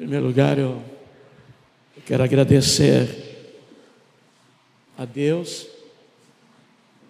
Em 0.00 0.04
primeiro 0.04 0.28
lugar, 0.28 0.56
eu 0.56 0.82
quero 2.06 2.24
agradecer 2.24 3.52
a 4.96 5.04
Deus 5.04 5.66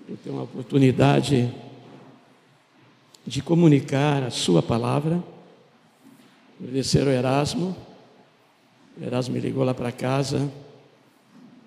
por 0.04 0.16
ter 0.16 0.30
uma 0.30 0.42
oportunidade 0.42 1.54
de 3.24 3.42
comunicar 3.42 4.24
a 4.24 4.30
Sua 4.30 4.60
palavra. 4.60 5.22
Agradecer 6.58 7.02
ao 7.02 7.10
Erasmo. 7.10 7.76
O 9.00 9.04
Erasmo 9.04 9.34
me 9.34 9.40
ligou 9.40 9.62
lá 9.62 9.72
para 9.72 9.92
casa 9.92 10.50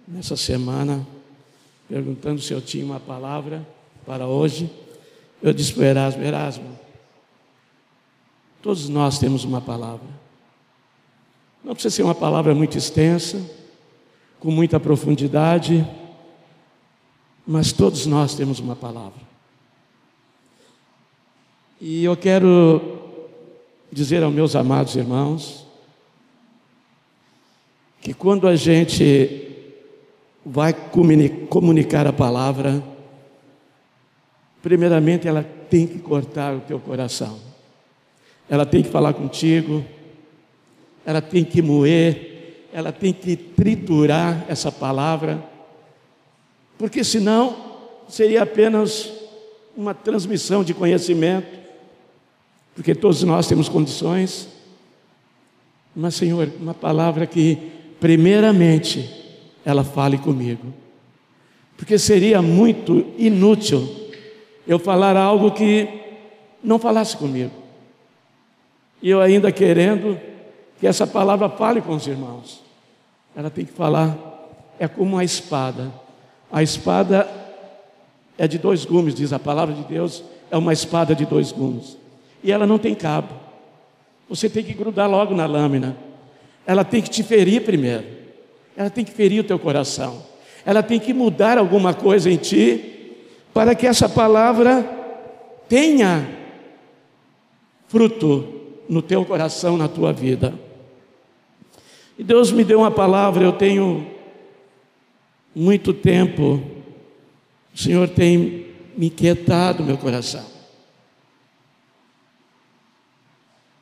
nessa 0.06 0.36
semana, 0.36 1.08
perguntando 1.88 2.42
se 2.42 2.52
eu 2.52 2.60
tinha 2.60 2.84
uma 2.84 3.00
palavra 3.00 3.66
para 4.06 4.28
hoje. 4.28 4.70
Eu 5.42 5.54
disse 5.54 5.72
para 5.72 5.84
o 5.84 5.86
Erasmo: 5.86 6.22
Erasmo, 6.22 6.80
todos 8.62 8.90
nós 8.90 9.20
temos 9.20 9.46
uma 9.46 9.62
palavra. 9.62 10.23
Não 11.64 11.74
precisa 11.74 11.96
ser 11.96 12.04
uma 12.04 12.14
palavra 12.14 12.54
muito 12.54 12.78
extensa, 12.78 13.42
com 14.40 14.52
muita 14.52 14.80
profundidade, 14.80 15.88
mas 17.48 17.72
todos 17.72 18.06
nós 18.06 18.36
temos 18.36 18.60
uma 18.60 18.76
palavra. 18.76 19.22
E 21.80 22.04
eu 22.04 22.18
quero 22.18 22.82
dizer 23.90 24.22
aos 24.24 24.34
meus 24.34 24.56
amados 24.56 24.96
irmãos 24.96 25.66
que 28.02 28.14
quando 28.14 28.48
a 28.48 28.56
gente 28.58 29.50
vai 30.46 30.74
comunicar 31.50 32.06
a 32.06 32.12
palavra, 32.12 32.84
primeiramente 34.62 35.26
ela 35.26 35.44
tem 35.70 35.88
que 35.88 36.00
cortar 36.00 36.54
o 36.54 36.60
teu 36.60 36.80
coração, 36.80 37.40
ela 38.50 38.66
tem 38.66 38.84
que 38.84 38.90
falar 38.90 39.14
contigo 39.14 39.86
ela 41.06 41.22
tem 41.22 41.44
que 41.44 41.62
moer, 41.62 42.68
ela 42.74 42.92
tem 42.92 43.14
que 43.14 43.36
triturar 43.36 44.46
essa 44.48 44.72
palavra, 44.72 45.44
porque 46.78 47.04
senão 47.04 47.56
seria 48.08 48.44
apenas 48.44 49.12
uma 49.76 49.94
transmissão 49.94 50.64
de 50.64 50.74
conhecimento, 50.74 51.48
porque 52.76 52.96
todos 52.96 53.22
nós 53.24 53.48
temos 53.48 53.70
condições, 53.70 54.50
mas 55.96 56.16
Senhor, 56.16 56.50
uma 56.60 56.74
palavra 56.74 57.28
que, 57.28 57.72
primeiramente, 58.00 59.08
ela 59.64 59.84
fale 59.84 60.18
comigo, 60.18 60.74
porque 61.78 61.98
seria 61.98 62.42
muito 62.42 63.06
inútil 63.18 63.88
eu 64.68 64.80
falar 64.80 65.16
algo 65.16 65.52
que 65.52 65.88
não 66.64 66.80
falasse 66.80 67.16
comigo, 67.16 67.52
e 69.02 69.10
eu 69.10 69.22
ainda 69.22 69.52
querendo 69.52 70.18
que 70.84 70.88
essa 70.88 71.08
palavra 71.08 71.48
fale 71.48 71.80
com 71.80 71.96
os 71.96 72.06
irmãos. 72.08 72.62
Ela 73.34 73.50
tem 73.50 73.64
que 73.64 73.72
falar, 73.72 74.18
é 74.78 74.86
como 74.86 75.14
uma 75.14 75.24
espada. 75.24 75.90
A 76.52 76.62
espada 76.62 77.26
é 78.38 78.50
de 78.50 78.58
dois 78.58 78.84
gumes, 78.84 79.16
diz 79.16 79.32
a 79.32 79.40
palavra 79.40 79.74
de 79.74 79.86
Deus, 79.86 80.22
é 80.52 80.58
uma 80.58 80.74
espada 80.74 81.16
de 81.16 81.26
dois 81.26 81.54
gumes. 81.54 81.96
E 82.44 82.52
ela 82.52 82.68
não 82.68 82.78
tem 82.78 82.94
cabo. 82.94 83.34
Você 84.28 84.50
tem 84.50 84.62
que 84.62 84.74
grudar 84.74 85.10
logo 85.10 85.34
na 85.34 85.46
lâmina. 85.46 85.96
Ela 86.68 86.84
tem 86.84 87.02
que 87.02 87.10
te 87.10 87.24
ferir 87.24 87.64
primeiro. 87.64 88.04
Ela 88.76 88.90
tem 88.90 89.06
que 89.06 89.12
ferir 89.14 89.40
o 89.40 89.46
teu 89.46 89.58
coração. 89.58 90.22
Ela 90.66 90.84
tem 90.84 91.00
que 91.00 91.14
mudar 91.14 91.58
alguma 91.58 91.94
coisa 91.94 92.30
em 92.30 92.36
ti 92.36 93.22
para 93.54 93.74
que 93.74 93.88
essa 93.88 94.10
palavra 94.10 94.86
tenha 95.70 96.28
fruto 97.88 98.54
no 98.90 99.02
teu 99.02 99.24
coração, 99.24 99.78
na 99.78 99.88
tua 99.88 100.12
vida. 100.12 100.62
E 102.18 102.24
Deus 102.24 102.52
me 102.52 102.64
deu 102.64 102.80
uma 102.80 102.92
palavra, 102.92 103.44
eu 103.44 103.54
tenho 103.54 104.12
muito 105.56 105.94
tempo, 105.94 106.62
o 107.74 107.78
Senhor 107.78 108.08
tem 108.10 108.68
me 108.96 109.08
inquietado 109.08 109.84
meu 109.84 109.98
coração. 109.98 110.46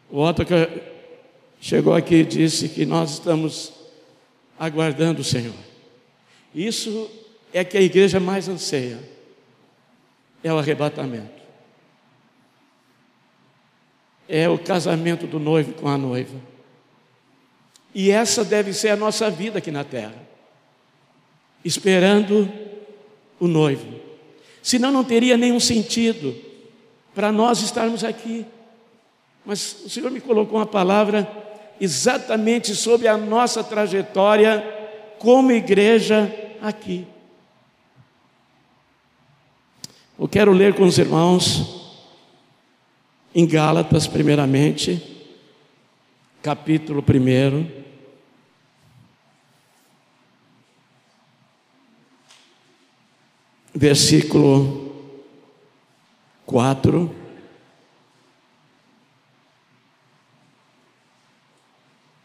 O 0.09 0.21
que 0.33 0.81
chegou 1.59 1.93
aqui 1.93 2.15
e 2.15 2.25
disse 2.25 2.67
que 2.69 2.85
nós 2.85 3.11
estamos 3.11 3.71
aguardando 4.59 5.21
o 5.21 5.23
Senhor. 5.23 5.55
Isso 6.53 7.09
é 7.53 7.63
que 7.63 7.77
a 7.77 7.81
igreja 7.81 8.19
mais 8.19 8.49
anseia, 8.49 8.99
é 10.43 10.53
o 10.53 10.57
arrebatamento. 10.57 11.41
É 14.27 14.49
o 14.49 14.57
casamento 14.57 15.27
do 15.27 15.39
noivo 15.39 15.73
com 15.73 15.87
a 15.87 15.97
noiva. 15.97 16.50
E 17.93 18.09
essa 18.09 18.43
deve 18.43 18.73
ser 18.73 18.89
a 18.89 18.95
nossa 18.95 19.29
vida 19.29 19.59
aqui 19.59 19.71
na 19.71 19.83
terra, 19.83 20.15
esperando 21.63 22.49
o 23.39 23.47
noivo. 23.47 23.99
Senão 24.61 24.91
não 24.91 25.03
teria 25.03 25.35
nenhum 25.35 25.59
sentido 25.59 26.35
para 27.13 27.31
nós 27.31 27.61
estarmos 27.61 28.03
aqui. 28.03 28.45
Mas 29.45 29.83
o 29.85 29.89
Senhor 29.89 30.11
me 30.11 30.21
colocou 30.21 30.59
uma 30.59 30.65
palavra 30.65 31.29
exatamente 31.79 32.75
sobre 32.75 33.07
a 33.07 33.17
nossa 33.17 33.63
trajetória 33.63 34.63
como 35.17 35.51
igreja 35.51 36.31
aqui. 36.61 37.07
Eu 40.17 40.27
quero 40.27 40.51
ler 40.51 40.75
com 40.75 40.83
os 40.83 40.99
irmãos 40.99 41.81
em 43.33 43.47
Gálatas, 43.47 44.05
primeiramente, 44.05 45.01
capítulo 46.43 47.03
1. 47.03 47.80
Versículo 53.73 54.91
4. 56.45 57.09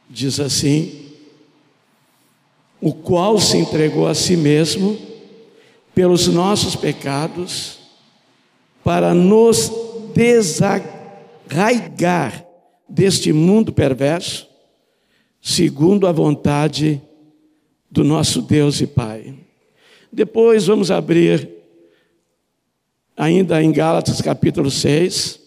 Diz 0.08 0.40
assim: 0.40 1.12
O 2.80 2.92
qual 2.92 3.38
se 3.38 3.56
entregou 3.58 4.06
a 4.06 4.14
si 4.14 4.36
mesmo 4.36 4.98
pelos 5.94 6.26
nossos 6.28 6.76
pecados, 6.76 7.78
para 8.84 9.14
nos 9.14 9.72
desarraigar 10.14 10.86
deste 12.88 13.32
mundo 13.32 13.72
perverso, 13.72 14.46
segundo 15.40 16.06
a 16.06 16.12
vontade 16.12 17.00
do 17.90 18.04
nosso 18.04 18.42
Deus 18.42 18.80
e 18.80 18.86
Pai. 18.86 19.45
Depois 20.16 20.66
vamos 20.66 20.90
abrir, 20.90 21.46
ainda 23.14 23.62
em 23.62 23.70
Gálatas 23.70 24.22
capítulo 24.22 24.70
6, 24.70 25.38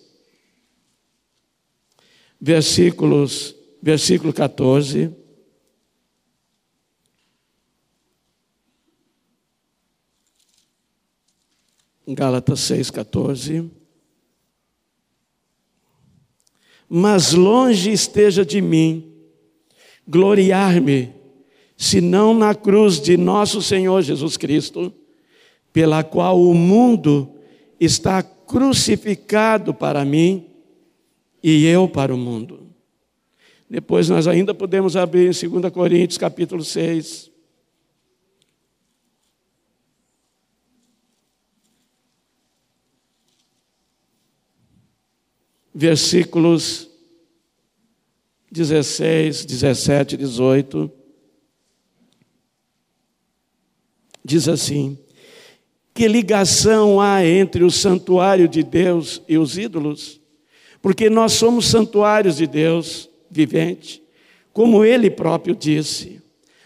versículos, 2.39 3.55
versículo 3.81 4.31
14. 4.31 5.11
Gálatas 12.07 12.59
6, 12.59 12.91
14. 12.91 13.71
Mas 16.87 17.33
longe 17.33 17.91
esteja 17.91 18.45
de 18.45 18.61
mim 18.61 19.15
gloriar-me 20.07 21.18
senão 21.81 22.33
na 22.33 22.53
cruz 22.53 22.99
de 22.99 23.15
nosso 23.15 23.61
Senhor 23.61 24.01
Jesus 24.01 24.35
Cristo, 24.35 24.93
pela 25.71 26.03
qual 26.03 26.37
o 26.37 26.53
mundo 26.53 27.37
está 27.79 28.21
crucificado 28.21 29.73
para 29.73 30.03
mim 30.03 30.45
e 31.41 31.65
eu 31.65 31.87
para 31.87 32.13
o 32.13 32.17
mundo. 32.17 32.67
Depois 33.69 34.09
nós 34.09 34.27
ainda 34.27 34.53
podemos 34.53 34.97
abrir 34.97 35.33
em 35.33 35.49
2 35.49 35.71
Coríntios 35.71 36.17
capítulo 36.17 36.65
6. 36.65 37.31
Versículos 45.73 46.89
16, 48.51 49.45
17 49.45 50.15
e 50.15 50.17
18. 50.17 50.98
Diz 54.23 54.47
assim: 54.47 54.97
Que 55.93 56.07
ligação 56.07 56.99
há 56.99 57.25
entre 57.25 57.63
o 57.63 57.71
santuário 57.71 58.47
de 58.47 58.63
Deus 58.63 59.21
e 59.27 59.37
os 59.37 59.57
ídolos? 59.57 60.19
Porque 60.81 61.09
nós 61.09 61.33
somos 61.33 61.65
santuários 61.65 62.37
de 62.37 62.47
Deus 62.47 63.09
vivente, 63.29 64.01
como 64.53 64.83
ele 64.83 65.09
próprio 65.09 65.55
disse: 65.55 66.21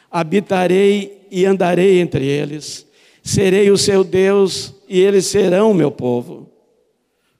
Habitarei 0.10 1.28
e 1.32 1.46
andarei 1.46 2.00
entre 2.00 2.26
eles, 2.26 2.86
serei 3.24 3.72
o 3.72 3.78
seu 3.78 4.04
Deus 4.04 4.74
e 4.88 5.00
eles 5.00 5.26
serão 5.26 5.74
meu 5.74 5.90
povo. 5.90 6.50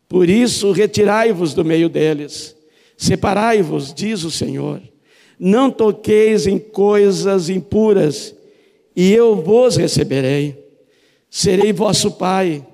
Por 0.10 0.30
isso, 0.30 0.72
retirai-vos 0.72 1.54
do 1.54 1.64
meio 1.64 1.90
deles, 1.90 2.56
separai-vos, 2.98 3.94
diz 3.94 4.24
o 4.24 4.32
Senhor. 4.32 4.82
Não 5.40 5.70
toqueis 5.72 6.46
em 6.48 6.58
coisas 6.58 7.50
impuras, 7.50 8.36
e 8.96 9.12
eu 9.12 9.36
vos 9.36 9.76
receberei. 9.76 10.62
Serei 11.30 11.74
vosso 11.74 12.12
pai, 12.12 12.66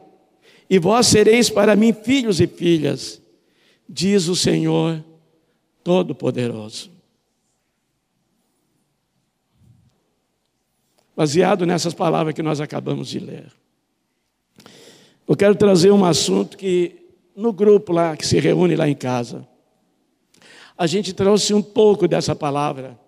e 0.69 0.77
vós 0.77 1.07
sereis 1.07 1.49
para 1.49 1.75
mim 1.75 1.93
filhos 1.93 2.39
e 2.39 2.47
filhas, 2.47 3.21
diz 3.87 4.27
o 4.27 4.35
Senhor 4.35 5.03
Todo-Poderoso. 5.83 6.91
Baseado 11.15 11.65
nessas 11.65 11.93
palavras 11.93 12.35
que 12.35 12.43
nós 12.43 12.61
acabamos 12.61 13.07
de 13.07 13.19
ler, 13.19 13.51
eu 15.27 15.35
quero 15.35 15.55
trazer 15.55 15.91
um 15.91 16.05
assunto 16.05 16.57
que 16.57 17.07
no 17.35 17.53
grupo 17.53 17.93
lá 17.93 18.15
que 18.17 18.25
se 18.25 18.39
reúne 18.39 18.75
lá 18.75 18.87
em 18.87 18.95
casa, 18.95 19.47
a 20.77 20.85
gente 20.85 21.13
trouxe 21.13 21.53
um 21.53 21.61
pouco 21.61 22.07
dessa 22.07 22.35
palavra 22.35 22.99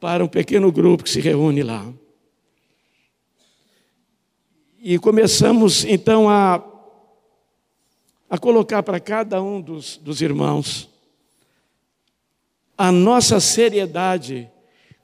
para 0.00 0.24
um 0.24 0.28
pequeno 0.28 0.70
grupo 0.70 1.04
que 1.04 1.10
se 1.10 1.20
reúne 1.20 1.62
lá. 1.62 1.92
E 4.78 4.98
começamos 4.98 5.84
então 5.84 6.28
a, 6.28 6.62
a 8.30 8.38
colocar 8.38 8.82
para 8.82 9.00
cada 9.00 9.42
um 9.42 9.60
dos, 9.60 9.96
dos 9.96 10.20
irmãos 10.20 10.88
a 12.78 12.92
nossa 12.92 13.40
seriedade 13.40 14.50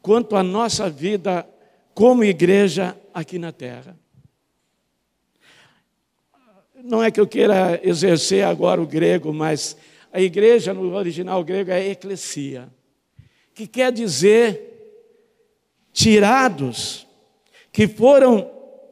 quanto 0.00 0.36
à 0.36 0.42
nossa 0.42 0.90
vida 0.90 1.48
como 1.94 2.22
igreja 2.22 2.96
aqui 3.14 3.38
na 3.38 3.50
terra. 3.50 3.96
Não 6.84 7.02
é 7.02 7.10
que 7.10 7.20
eu 7.20 7.26
queira 7.26 7.80
exercer 7.82 8.44
agora 8.44 8.82
o 8.82 8.86
grego, 8.86 9.32
mas 9.32 9.76
a 10.12 10.20
igreja 10.20 10.74
no 10.74 10.94
original 10.94 11.42
grego 11.42 11.70
é 11.70 11.88
eclesia, 11.88 12.68
que 13.54 13.66
quer 13.66 13.92
dizer 13.92 14.71
tirados, 15.92 17.06
que 17.70 17.86
foram 17.86 18.50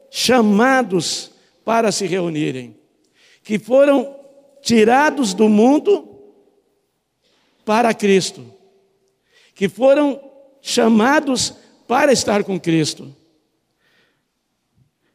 chamados 0.09 1.31
para 1.63 1.91
se 1.91 2.05
reunirem, 2.05 2.75
que 3.43 3.57
foram 3.57 4.15
tirados 4.61 5.33
do 5.33 5.49
mundo 5.49 6.07
para 7.65 7.93
Cristo, 7.93 8.45
que 9.55 9.69
foram 9.69 10.21
chamados 10.61 11.53
para 11.87 12.11
estar 12.11 12.43
com 12.43 12.59
Cristo. 12.59 13.15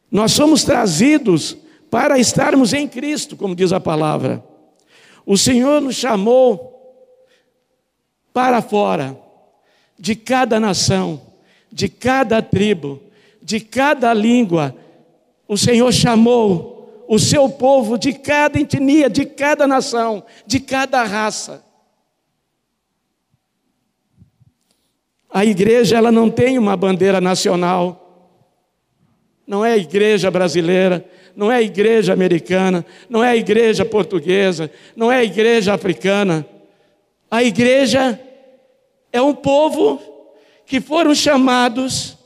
Nós 0.09 0.31
somos 0.31 0.63
trazidos 0.63 1.57
para 1.89 2.17
estarmos 2.19 2.73
em 2.73 2.87
Cristo, 2.87 3.35
como 3.35 3.55
diz 3.55 3.71
a 3.71 3.79
palavra. 3.79 4.43
O 5.25 5.37
Senhor 5.37 5.81
nos 5.81 5.95
chamou 5.95 6.73
para 8.33 8.61
fora 8.61 9.19
de 9.99 10.15
cada 10.15 10.59
nação, 10.59 11.21
de 11.71 11.87
cada 11.89 12.41
tribo, 12.41 13.01
de 13.41 13.59
cada 13.59 14.13
língua. 14.13 14.75
O 15.47 15.57
Senhor 15.57 15.91
chamou 15.91 17.05
o 17.07 17.17
seu 17.17 17.49
povo 17.49 17.97
de 17.97 18.13
cada 18.13 18.59
etnia, 18.59 19.09
de 19.09 19.25
cada 19.25 19.65
nação, 19.65 20.23
de 20.45 20.59
cada 20.59 21.03
raça. 21.03 21.65
A 25.29 25.45
igreja 25.45 25.97
ela 25.97 26.11
não 26.11 26.29
tem 26.29 26.57
uma 26.57 26.75
bandeira 26.75 27.21
nacional. 27.21 28.03
Não 29.45 29.63
é 29.63 29.73
a 29.73 29.77
igreja 29.77 30.29
brasileira, 30.29 31.05
não 31.35 31.51
é 31.51 31.57
a 31.57 31.61
igreja 31.61 32.11
americana, 32.11 32.85
não 33.09 33.23
é 33.23 33.29
a 33.29 33.35
igreja 33.35 33.85
portuguesa, 33.85 34.69
não 34.95 35.11
é 35.11 35.17
a 35.17 35.23
igreja 35.23 35.73
africana. 35.73 36.45
A 37.31 37.43
igreja 37.43 38.19
é 39.13 39.21
um 39.21 39.33
povo 39.33 40.16
que 40.67 40.81
foram 40.81 41.15
chamados 41.15 42.17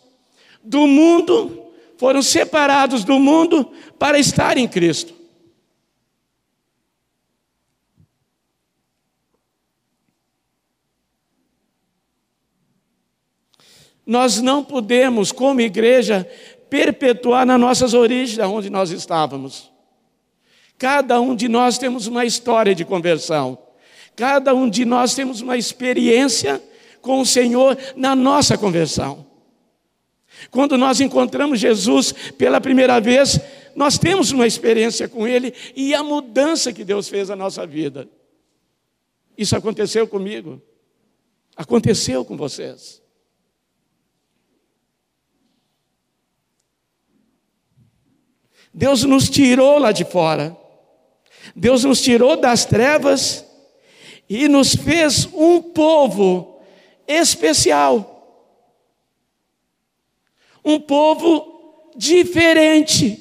do 0.63 0.87
mundo, 0.87 1.71
foram 1.97 2.23
separados 2.23 3.03
do 3.03 3.19
mundo 3.19 3.71
para 3.99 4.17
estar 4.17 4.57
em 4.57 4.67
Cristo. 4.67 5.13
Nós 14.03 14.41
não 14.41 14.63
podemos, 14.63 15.31
como 15.31 15.61
igreja, 15.61 16.27
perpetuar 16.67 17.45
nas 17.45 17.59
nossas 17.59 17.93
origens, 17.93 18.39
onde 18.39 18.71
nós 18.71 18.89
estávamos. 18.89 19.71
Cada 20.79 21.21
um 21.21 21.35
de 21.35 21.47
nós 21.47 21.77
temos 21.77 22.07
uma 22.07 22.25
história 22.25 22.73
de 22.73 22.83
conversão. 22.83 23.57
Cada 24.15 24.55
um 24.55 24.67
de 24.67 24.83
nós 24.83 25.13
temos 25.13 25.41
uma 25.41 25.55
experiência 25.55 26.59
com 27.01 27.21
o 27.21 27.25
Senhor 27.25 27.77
na 27.95 28.15
nossa 28.15 28.57
conversão. 28.57 29.25
Quando 30.49 30.77
nós 30.77 30.99
encontramos 31.01 31.59
Jesus 31.59 32.11
pela 32.37 32.59
primeira 32.59 32.99
vez, 32.99 33.39
nós 33.75 33.97
temos 33.97 34.31
uma 34.31 34.47
experiência 34.47 35.07
com 35.07 35.27
Ele 35.27 35.53
e 35.75 35.93
a 35.93 36.03
mudança 36.03 36.73
que 36.73 36.83
Deus 36.83 37.07
fez 37.07 37.29
na 37.29 37.35
nossa 37.35 37.65
vida. 37.65 38.09
Isso 39.37 39.55
aconteceu 39.55 40.07
comigo, 40.07 40.61
aconteceu 41.55 42.25
com 42.25 42.35
vocês. 42.35 43.01
Deus 48.73 49.03
nos 49.03 49.29
tirou 49.29 49.77
lá 49.77 49.91
de 49.91 50.05
fora. 50.05 50.57
Deus 51.55 51.83
nos 51.83 52.01
tirou 52.01 52.37
das 52.37 52.65
trevas 52.65 53.45
e 54.29 54.47
nos 54.47 54.75
fez 54.75 55.25
um 55.33 55.61
povo 55.61 56.50
especial. 57.19 58.07
Um 60.63 60.79
povo 60.79 61.91
diferente. 61.95 63.19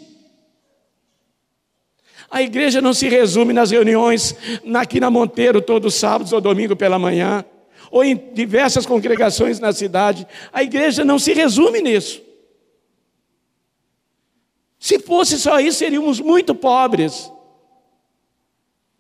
A 2.30 2.42
igreja 2.42 2.80
não 2.80 2.94
se 2.94 3.08
resume 3.08 3.52
nas 3.52 3.70
reuniões 3.70 4.36
aqui 4.74 5.00
na 5.00 5.10
Monteiro 5.10 5.60
todos 5.60 5.94
os 5.94 5.98
sábados 5.98 6.32
ou 6.32 6.40
domingo 6.40 6.76
pela 6.76 6.98
manhã, 6.98 7.44
ou 7.90 8.04
em 8.04 8.16
diversas 8.32 8.86
congregações 8.86 9.58
na 9.58 9.72
cidade. 9.72 10.26
A 10.52 10.62
igreja 10.62 11.04
não 11.04 11.18
se 11.18 11.32
resume 11.32 11.80
nisso. 11.80 12.22
Se 14.78 14.98
fosse 15.00 15.38
só 15.38 15.58
isso, 15.58 15.78
seríamos 15.78 16.20
muito 16.20 16.54
pobres. 16.54 17.30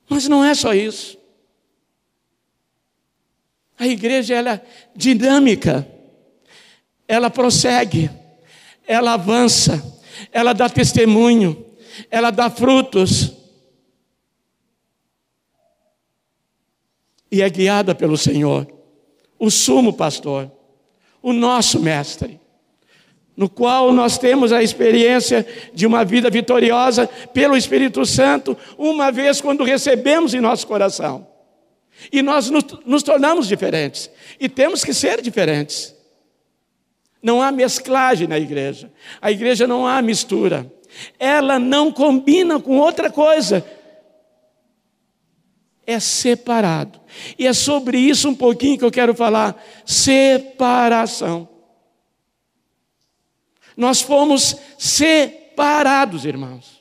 Mas 0.08 0.26
não 0.26 0.44
é 0.44 0.52
só 0.54 0.74
isso. 0.74 1.19
A 3.80 3.86
igreja 3.86 4.34
ela 4.34 4.52
é 4.52 4.60
dinâmica, 4.94 5.88
ela 7.08 7.30
prossegue, 7.30 8.10
ela 8.86 9.14
avança, 9.14 9.82
ela 10.30 10.52
dá 10.52 10.68
testemunho, 10.68 11.64
ela 12.10 12.30
dá 12.30 12.50
frutos. 12.50 13.32
E 17.32 17.40
é 17.40 17.48
guiada 17.48 17.94
pelo 17.94 18.18
Senhor, 18.18 18.70
o 19.38 19.50
sumo 19.50 19.94
pastor, 19.94 20.52
o 21.22 21.32
nosso 21.32 21.80
mestre. 21.80 22.38
No 23.34 23.48
qual 23.48 23.94
nós 23.94 24.18
temos 24.18 24.52
a 24.52 24.62
experiência 24.62 25.46
de 25.72 25.86
uma 25.86 26.04
vida 26.04 26.28
vitoriosa 26.28 27.06
pelo 27.32 27.56
Espírito 27.56 28.04
Santo, 28.04 28.54
uma 28.76 29.10
vez 29.10 29.40
quando 29.40 29.64
recebemos 29.64 30.34
em 30.34 30.40
nosso 30.40 30.66
coração. 30.66 31.29
E 32.12 32.22
nós 32.22 32.50
nos, 32.50 32.64
nos 32.84 33.02
tornamos 33.02 33.46
diferentes. 33.46 34.10
E 34.38 34.48
temos 34.48 34.84
que 34.84 34.94
ser 34.94 35.20
diferentes. 35.20 35.94
Não 37.22 37.42
há 37.42 37.52
mesclagem 37.52 38.26
na 38.26 38.38
igreja. 38.38 38.90
A 39.20 39.30
igreja 39.30 39.66
não 39.66 39.86
há 39.86 40.00
mistura. 40.00 40.70
Ela 41.18 41.58
não 41.58 41.92
combina 41.92 42.58
com 42.58 42.78
outra 42.78 43.10
coisa. 43.10 43.64
É 45.86 45.98
separado. 46.00 47.00
E 47.38 47.46
é 47.46 47.52
sobre 47.52 47.98
isso 47.98 48.28
um 48.28 48.34
pouquinho 48.34 48.78
que 48.78 48.84
eu 48.84 48.90
quero 48.90 49.14
falar: 49.14 49.62
separação. 49.84 51.48
Nós 53.76 54.00
fomos 54.00 54.56
separados, 54.78 56.24
irmãos. 56.24 56.79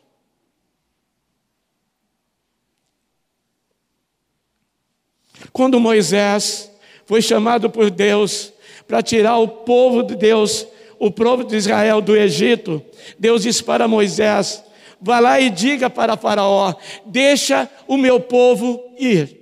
Quando 5.51 5.79
Moisés 5.79 6.72
foi 7.05 7.22
chamado 7.22 7.69
por 7.69 7.89
Deus 7.89 8.53
para 8.88 9.01
tirar 9.01 9.38
o 9.38 9.48
povo 9.48 10.03
de 10.03 10.15
Deus, 10.15 10.67
o 10.98 11.10
povo 11.10 11.43
de 11.43 11.55
Israel 11.55 12.01
do 12.01 12.15
Egito, 12.15 12.84
Deus 13.17 13.43
disse 13.43 13.63
para 13.63 13.88
Moisés: 13.88 14.63
Vá 15.01 15.19
lá 15.19 15.39
e 15.39 15.50
diga 15.50 15.89
para 15.89 16.17
Faraó: 16.17 16.74
Deixa 17.05 17.69
o 17.88 17.98
meu 17.98 18.19
povo 18.19 18.81
ir. 18.98 19.39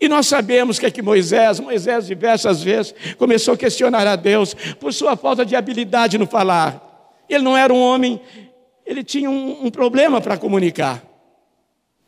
E 0.00 0.08
nós 0.08 0.28
sabemos 0.28 0.78
que 0.78 0.86
aqui 0.86 1.02
Moisés, 1.02 1.58
Moisés 1.58 2.06
diversas 2.06 2.62
vezes 2.62 2.94
começou 3.18 3.54
a 3.54 3.56
questionar 3.56 4.06
a 4.06 4.14
Deus 4.14 4.54
por 4.78 4.92
sua 4.92 5.16
falta 5.16 5.44
de 5.44 5.56
habilidade 5.56 6.16
no 6.16 6.26
falar. 6.26 6.84
Ele 7.28 7.42
não 7.42 7.56
era 7.56 7.74
um 7.74 7.80
homem, 7.80 8.20
ele 8.86 9.02
tinha 9.02 9.28
um, 9.28 9.66
um 9.66 9.70
problema 9.70 10.20
para 10.20 10.38
comunicar. 10.38 11.07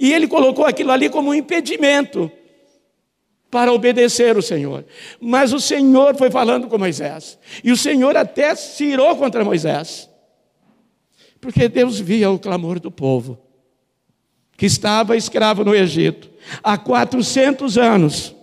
E 0.01 0.15
ele 0.15 0.27
colocou 0.27 0.65
aquilo 0.65 0.91
ali 0.91 1.11
como 1.11 1.29
um 1.29 1.35
impedimento 1.35 2.33
para 3.51 3.71
obedecer 3.71 4.35
o 4.39 4.43
Senhor. 4.43 4.87
Mas 5.21 5.53
o 5.53 5.61
Senhor 5.61 6.17
foi 6.17 6.31
falando 6.31 6.69
com 6.69 6.79
Moisés. 6.79 7.39
E 7.63 7.71
o 7.71 7.77
Senhor 7.77 8.17
até 8.17 8.55
se 8.55 8.85
irou 8.85 9.15
contra 9.17 9.45
Moisés. 9.45 10.09
Porque 11.39 11.69
Deus 11.69 12.01
via 12.01 12.31
o 12.31 12.39
clamor 12.39 12.81
do 12.81 12.91
povo, 12.91 13.39
que 14.57 14.65
estava 14.65 15.17
escravo 15.17 15.65
no 15.65 15.75
Egito 15.75 16.31
há 16.63 16.79
400 16.79 17.77
anos. 17.77 18.35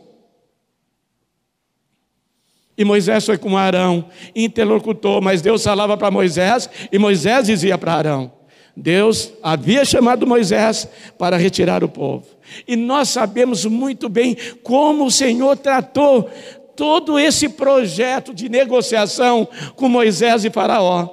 E 2.78 2.86
Moisés 2.86 3.26
foi 3.26 3.40
com 3.40 3.58
Arão, 3.58 4.10
interlocutor, 4.36 5.22
mas 5.22 5.42
Deus 5.42 5.64
falava 5.64 5.98
para 5.98 6.12
Moisés 6.12 6.70
e 6.92 7.00
Moisés 7.00 7.48
dizia 7.48 7.78
para 7.78 7.94
Arão: 7.94 8.37
Deus 8.80 9.34
havia 9.42 9.84
chamado 9.84 10.28
Moisés 10.28 10.88
para 11.18 11.36
retirar 11.36 11.84
o 11.84 11.90
povo. 11.90 12.28
E 12.68 12.76
nós 12.76 13.10
sabemos 13.10 13.66
muito 13.66 14.08
bem 14.08 14.38
como 14.62 15.08
o 15.08 15.12
Senhor 15.12 15.58
tratou 15.58 16.30
todo 16.76 17.18
esse 17.18 17.50
projeto 17.50 18.36
de 18.36 18.48
negociação 18.48 19.50
com 19.76 19.90
Moisés 19.90 20.46
e 20.46 20.52
Faraó. 20.52 21.10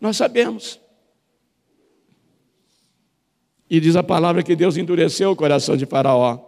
Nós 0.00 0.16
sabemos. 0.16 0.80
E 3.70 3.78
diz 3.78 3.94
a 3.94 4.02
palavra 4.02 4.42
que 4.42 4.56
Deus 4.56 4.76
endureceu 4.76 5.30
o 5.30 5.36
coração 5.36 5.76
de 5.76 5.86
Faraó. 5.86 6.40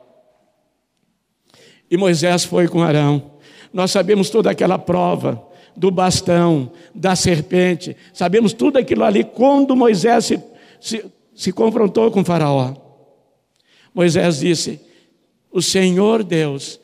E 1.88 1.96
Moisés 1.96 2.44
foi 2.44 2.66
com 2.66 2.82
Arão. 2.82 3.38
Nós 3.72 3.92
sabemos 3.92 4.28
toda 4.28 4.50
aquela 4.50 4.76
prova 4.76 5.46
do 5.76 5.90
bastão, 5.90 6.72
da 6.94 7.14
serpente. 7.14 7.96
Sabemos 8.12 8.52
tudo 8.52 8.78
aquilo 8.78 9.04
ali 9.04 9.22
quando 9.22 9.76
Moisés 9.76 10.24
se, 10.24 10.42
se, 10.80 11.04
se 11.34 11.52
confrontou 11.52 12.10
com 12.10 12.24
Faraó. 12.24 12.74
Moisés 13.94 14.38
disse: 14.38 14.80
O 15.50 15.60
Senhor 15.60 16.24
Deus 16.24 16.80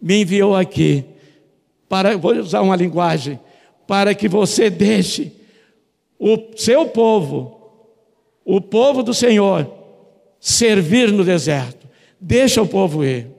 me 0.00 0.22
enviou 0.22 0.56
aqui 0.56 1.04
para, 1.88 2.16
vou 2.16 2.34
usar 2.34 2.62
uma 2.62 2.76
linguagem, 2.76 3.38
para 3.86 4.14
que 4.14 4.28
você 4.28 4.68
deixe 4.68 5.32
o 6.18 6.36
seu 6.56 6.86
povo, 6.86 7.60
o 8.44 8.60
povo 8.60 9.02
do 9.02 9.14
Senhor, 9.14 9.70
servir 10.40 11.12
no 11.12 11.24
deserto. 11.24 11.86
Deixa 12.20 12.62
o 12.62 12.66
povo 12.66 13.04
ir. 13.04 13.35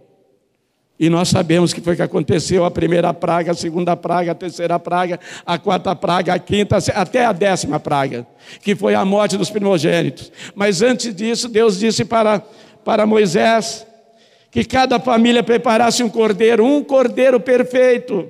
E 1.00 1.10
nós 1.10 1.30
sabemos 1.30 1.74
que 1.74 1.82
foi 1.82 1.96
que 1.96 2.02
aconteceu 2.02 2.66
a 2.66 2.72
primeira 2.72 3.14
praga, 3.14 3.52
a 3.52 3.56
segunda 3.56 3.96
praga, 3.96 4.32
a 4.32 4.36
terceira 4.36 4.80
praga, 4.80 5.20
a 5.46 5.58
quarta 5.60 5.96
praga, 5.96 6.34
a 6.34 6.40
quinta, 6.40 6.78
até 6.96 7.24
a 7.24 7.32
décima 7.32 7.80
praga, 7.80 8.26
que 8.62 8.76
foi 8.76 8.96
a 8.96 9.06
morte 9.06 9.38
dos 9.38 9.52
primogênitos. 9.52 10.32
Mas 10.56 10.82
antes 10.82 11.14
disso, 11.14 11.48
Deus 11.48 11.78
disse 11.78 12.04
para, 12.04 12.42
para 12.84 13.06
Moisés 13.06 13.86
que 14.50 14.66
cada 14.66 15.00
família 15.00 15.44
preparasse 15.44 16.02
um 16.02 16.10
cordeiro, 16.10 16.66
um 16.66 16.84
cordeiro 16.84 17.40
perfeito, 17.40 18.28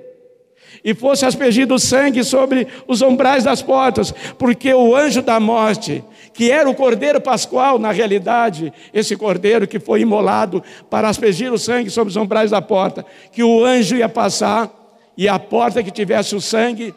e 0.84 0.94
fosse 0.94 1.26
aspergido 1.26 1.80
sangue 1.80 2.24
sobre 2.24 2.68
os 2.86 3.02
umbrais 3.02 3.46
das 3.46 3.62
portas, 3.62 4.14
porque 4.38 4.74
o 4.74 4.96
anjo 4.96 5.22
da 5.22 5.40
morte 5.40 6.04
que 6.38 6.52
era 6.52 6.70
o 6.70 6.76
cordeiro 6.76 7.20
pascual, 7.20 7.80
na 7.80 7.92
realidade, 7.92 8.72
esse 8.94 9.18
cordeiro 9.18 9.68
que 9.68 9.80
foi 9.80 10.02
imolado 10.02 10.64
para 10.88 11.10
aspergir 11.10 11.52
o 11.52 11.58
sangue 11.58 11.90
sobre 11.90 12.12
os 12.12 12.16
umbrais 12.16 12.52
da 12.52 12.62
porta, 12.62 13.04
que 13.32 13.44
o 13.44 13.66
anjo 13.66 13.96
ia 13.96 14.08
passar 14.08 14.72
e 15.18 15.28
a 15.28 15.40
porta 15.40 15.82
que 15.82 15.90
tivesse 15.90 16.36
o 16.36 16.40
sangue, 16.40 16.94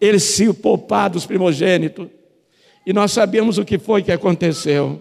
ele 0.00 0.18
se 0.18 0.52
poupar 0.52 1.08
dos 1.08 1.24
primogênitos. 1.24 2.08
E 2.84 2.92
nós 2.92 3.12
sabemos 3.12 3.58
o 3.58 3.64
que 3.64 3.78
foi 3.78 4.02
que 4.02 4.10
aconteceu. 4.10 5.00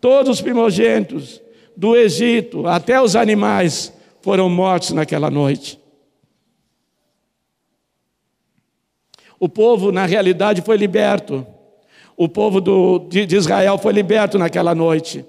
Todos 0.00 0.28
os 0.28 0.42
primogênitos 0.42 1.40
do 1.76 1.94
Egito, 1.94 2.66
até 2.66 3.00
os 3.00 3.14
animais, 3.14 3.92
foram 4.20 4.50
mortos 4.50 4.90
naquela 4.90 5.30
noite. 5.30 5.78
O 9.38 9.48
povo, 9.48 9.92
na 9.92 10.06
realidade, 10.06 10.60
foi 10.60 10.76
liberto 10.76 11.46
o 12.18 12.28
povo 12.28 12.60
do, 12.60 12.98
de, 13.08 13.24
de 13.24 13.36
Israel 13.36 13.78
foi 13.78 13.92
liberto 13.92 14.36
naquela 14.38 14.74
noite. 14.74 15.24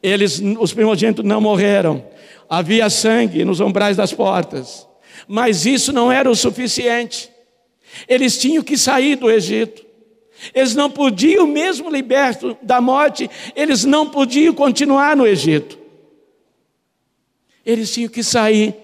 Eles, 0.00 0.40
os 0.60 0.72
primogênitos 0.72 1.24
não 1.24 1.40
morreram. 1.40 2.04
Havia 2.48 2.88
sangue 2.88 3.44
nos 3.44 3.58
umbrais 3.58 3.96
das 3.96 4.12
portas. 4.12 4.86
Mas 5.26 5.66
isso 5.66 5.92
não 5.92 6.10
era 6.10 6.30
o 6.30 6.36
suficiente. 6.36 7.28
Eles 8.08 8.38
tinham 8.38 8.62
que 8.62 8.78
sair 8.78 9.16
do 9.16 9.28
Egito. 9.28 9.84
Eles 10.54 10.76
não 10.76 10.88
podiam, 10.88 11.48
mesmo 11.48 11.90
libertos 11.90 12.54
da 12.62 12.80
morte, 12.80 13.28
eles 13.56 13.84
não 13.84 14.08
podiam 14.08 14.54
continuar 14.54 15.16
no 15.16 15.26
Egito. 15.26 15.78
Eles 17.66 17.92
tinham 17.92 18.08
que 18.08 18.22
sair, 18.22 18.74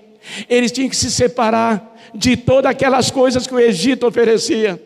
eles 0.50 0.72
tinham 0.72 0.90
que 0.90 0.96
se 0.96 1.12
separar 1.12 1.96
de 2.12 2.36
todas 2.36 2.72
aquelas 2.72 3.08
coisas 3.08 3.46
que 3.46 3.54
o 3.54 3.60
Egito 3.60 4.04
oferecia. 4.04 4.82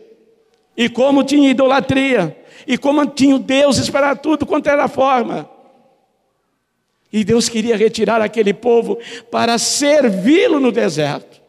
E 0.76 0.88
como 0.88 1.24
tinha 1.24 1.50
idolatria, 1.50 2.36
e 2.70 2.78
como 2.78 3.04
tinham 3.04 3.40
deuses 3.40 3.90
para 3.90 4.14
tudo 4.14 4.46
quanto 4.46 4.68
era 4.68 4.86
forma. 4.86 5.50
E 7.12 7.24
Deus 7.24 7.48
queria 7.48 7.76
retirar 7.76 8.22
aquele 8.22 8.54
povo 8.54 8.96
para 9.28 9.58
servi-lo 9.58 10.60
no 10.60 10.70
deserto. 10.70 11.40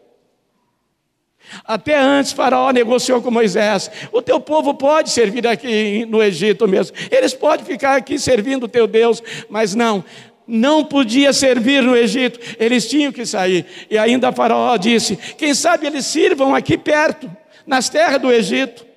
Até 1.64 1.96
antes, 1.96 2.32
Faraó 2.32 2.72
negociou 2.72 3.22
com 3.22 3.30
Moisés: 3.30 3.92
o 4.12 4.20
teu 4.20 4.40
povo 4.40 4.74
pode 4.74 5.12
servir 5.12 5.46
aqui 5.46 6.08
no 6.08 6.24
Egito 6.24 6.68
mesmo, 6.68 6.98
eles 7.12 7.36
podem 7.36 7.64
ficar 7.64 7.98
aqui 7.98 8.18
servindo 8.18 8.64
o 8.64 8.68
teu 8.68 8.88
Deus, 8.88 9.22
mas 9.48 9.76
não, 9.76 10.04
não 10.48 10.84
podia 10.84 11.32
servir 11.34 11.84
no 11.84 11.96
Egito, 11.96 12.40
eles 12.58 12.90
tinham 12.90 13.12
que 13.12 13.28
sair. 13.28 13.64
E 13.92 13.96
ainda 13.96 14.32
Faraó 14.32 14.76
disse: 14.76 15.16
quem 15.38 15.54
sabe 15.54 15.86
eles 15.86 16.08
sirvam 16.08 16.56
aqui 16.56 16.80
perto, 16.80 17.30
nas 17.68 17.90
terras 17.90 18.20
do 18.20 18.32
Egito. 18.32 18.90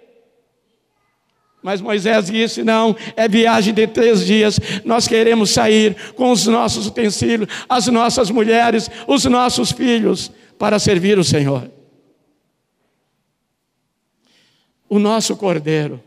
Mas 1.64 1.80
Moisés 1.80 2.26
disse: 2.26 2.62
não, 2.62 2.94
é 3.16 3.26
viagem 3.26 3.72
de 3.72 3.86
três 3.86 4.26
dias. 4.26 4.60
Nós 4.84 5.08
queremos 5.08 5.48
sair 5.48 5.96
com 6.14 6.30
os 6.30 6.46
nossos 6.46 6.86
utensílios, 6.86 7.48
as 7.66 7.86
nossas 7.86 8.30
mulheres, 8.30 8.90
os 9.08 9.24
nossos 9.24 9.72
filhos, 9.72 10.30
para 10.58 10.78
servir 10.78 11.18
o 11.18 11.24
Senhor. 11.24 11.70
O 14.86 14.98
nosso 14.98 15.34
cordeiro, 15.36 16.02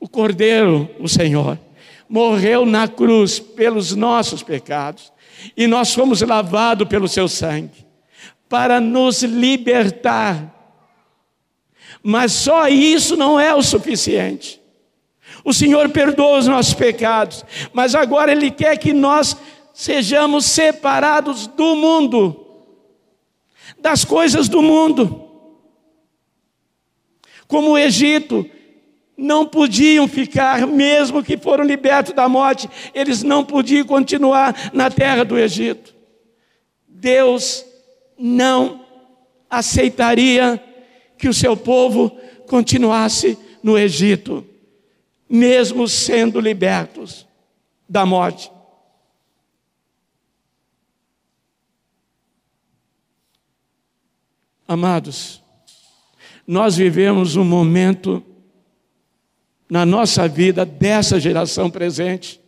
o 0.00 0.08
cordeiro, 0.08 0.88
o 0.98 1.06
Senhor, 1.06 1.58
morreu 2.08 2.64
na 2.64 2.88
cruz 2.88 3.38
pelos 3.38 3.94
nossos 3.94 4.42
pecados, 4.42 5.12
e 5.54 5.66
nós 5.66 5.92
fomos 5.92 6.22
lavados 6.22 6.88
pelo 6.88 7.06
seu 7.06 7.28
sangue, 7.28 7.86
para 8.48 8.80
nos 8.80 9.22
libertar 9.22 10.55
mas 12.02 12.32
só 12.32 12.68
isso 12.68 13.16
não 13.16 13.38
é 13.38 13.54
o 13.54 13.62
suficiente. 13.62 14.60
O 15.44 15.52
Senhor 15.52 15.88
perdoa 15.90 16.38
os 16.38 16.46
nossos 16.46 16.74
pecados, 16.74 17.44
mas 17.72 17.94
agora 17.94 18.32
Ele 18.32 18.50
quer 18.50 18.76
que 18.78 18.92
nós 18.92 19.36
sejamos 19.72 20.46
separados 20.46 21.46
do 21.46 21.76
mundo, 21.76 22.44
das 23.78 24.04
coisas 24.04 24.48
do 24.48 24.62
mundo. 24.62 25.22
Como 27.46 27.70
o 27.70 27.78
Egito, 27.78 28.48
não 29.16 29.46
podiam 29.46 30.06
ficar, 30.06 30.66
mesmo 30.66 31.22
que 31.22 31.38
foram 31.38 31.64
libertos 31.64 32.12
da 32.12 32.28
morte, 32.28 32.68
eles 32.92 33.22
não 33.22 33.44
podiam 33.44 33.86
continuar 33.86 34.70
na 34.72 34.90
terra 34.90 35.24
do 35.24 35.38
Egito. 35.38 35.94
Deus 36.86 37.64
não 38.18 38.84
aceitaria 39.48 40.62
que 41.18 41.28
o 41.28 41.34
seu 41.34 41.56
povo 41.56 42.10
continuasse 42.46 43.38
no 43.62 43.76
Egito, 43.78 44.46
mesmo 45.28 45.88
sendo 45.88 46.38
libertos 46.40 47.26
da 47.88 48.04
morte. 48.06 48.50
Amados, 54.68 55.42
nós 56.46 56.76
vivemos 56.76 57.36
um 57.36 57.44
momento 57.44 58.22
na 59.68 59.86
nossa 59.86 60.28
vida 60.28 60.64
dessa 60.64 61.18
geração 61.20 61.70
presente. 61.70 62.40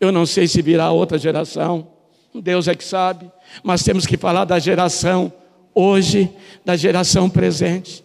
Eu 0.00 0.12
não 0.12 0.26
sei 0.26 0.46
se 0.46 0.60
virá 0.60 0.90
outra 0.90 1.18
geração, 1.18 1.88
Deus 2.34 2.66
é 2.66 2.74
que 2.74 2.84
sabe, 2.84 3.30
mas 3.62 3.84
temos 3.84 4.06
que 4.06 4.16
falar 4.16 4.44
da 4.44 4.58
geração 4.58 5.32
hoje, 5.74 6.30
da 6.64 6.76
geração 6.76 7.28
presente. 7.28 8.04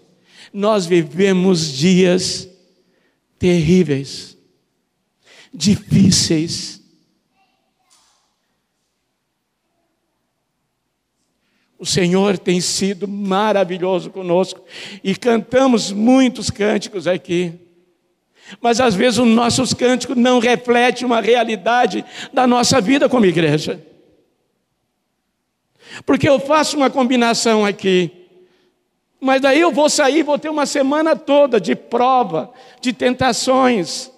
Nós 0.52 0.86
vivemos 0.86 1.72
dias 1.72 2.50
terríveis, 3.38 4.38
difíceis. 5.54 6.82
O 11.78 11.86
Senhor 11.86 12.38
tem 12.38 12.60
sido 12.60 13.08
maravilhoso 13.08 14.10
conosco 14.10 14.62
e 15.02 15.16
cantamos 15.16 15.92
muitos 15.92 16.50
cânticos 16.50 17.08
aqui. 17.08 17.54
Mas 18.62 18.82
às 18.82 18.96
vezes 18.96 19.20
os 19.20 19.28
nossos 19.28 19.74
cânticos 19.74 20.18
não 20.18 20.40
refletem 20.40 21.06
uma 21.06 21.22
realidade 21.22 22.04
da 22.34 22.48
nossa 22.48 22.82
vida 22.82 23.08
como 23.08 23.26
igreja. 23.26 23.86
Porque 26.06 26.28
eu 26.28 26.40
faço 26.40 26.78
uma 26.78 26.90
combinação 26.90 27.66
aqui. 27.66 28.12
Mas 29.20 29.42
daí 29.42 29.60
eu 29.60 29.72
vou 29.72 29.90
sair, 29.90 30.24
vou 30.24 30.40
ter 30.40 30.50
uma 30.50 30.66
semana 30.66 31.16
toda 31.16 31.60
de 31.60 31.76
prova, 31.76 32.54
de 32.80 32.94
tentações. 32.94 34.12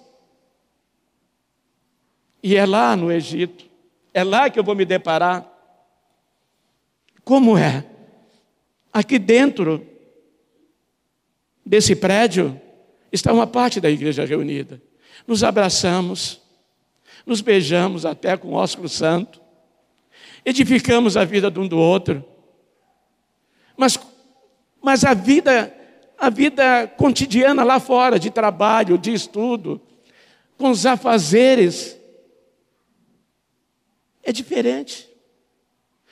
E 2.42 2.56
é 2.56 2.64
lá 2.64 2.96
no 2.96 3.10
Egito, 3.10 3.64
é 4.14 4.22
lá 4.22 4.48
que 4.48 4.58
eu 4.58 4.64
vou 4.64 4.74
me 4.74 4.84
deparar. 4.84 5.48
Como 7.24 7.56
é? 7.56 7.84
Aqui 8.92 9.18
dentro 9.18 9.86
desse 11.64 11.96
prédio 11.96 12.60
está 13.10 13.32
uma 13.32 13.46
parte 13.46 13.80
da 13.80 13.90
igreja 13.90 14.24
reunida. 14.24 14.80
Nos 15.26 15.42
abraçamos, 15.42 16.40
nos 17.26 17.40
beijamos 17.40 18.06
até 18.06 18.36
com 18.36 18.52
ósculo 18.52 18.88
santo, 18.88 19.41
edificamos 20.44 21.16
a 21.16 21.24
vida 21.24 21.50
de 21.50 21.58
um 21.58 21.68
do 21.68 21.78
outro. 21.78 22.24
Mas, 23.76 23.98
mas 24.82 25.04
a 25.04 25.14
vida, 25.14 25.74
a 26.18 26.30
vida 26.30 26.86
cotidiana 26.96 27.64
lá 27.64 27.80
fora, 27.80 28.18
de 28.18 28.30
trabalho, 28.30 28.98
de 28.98 29.12
estudo, 29.12 29.80
com 30.58 30.70
os 30.70 30.86
afazeres, 30.86 31.96
é 34.22 34.32
diferente. 34.32 35.08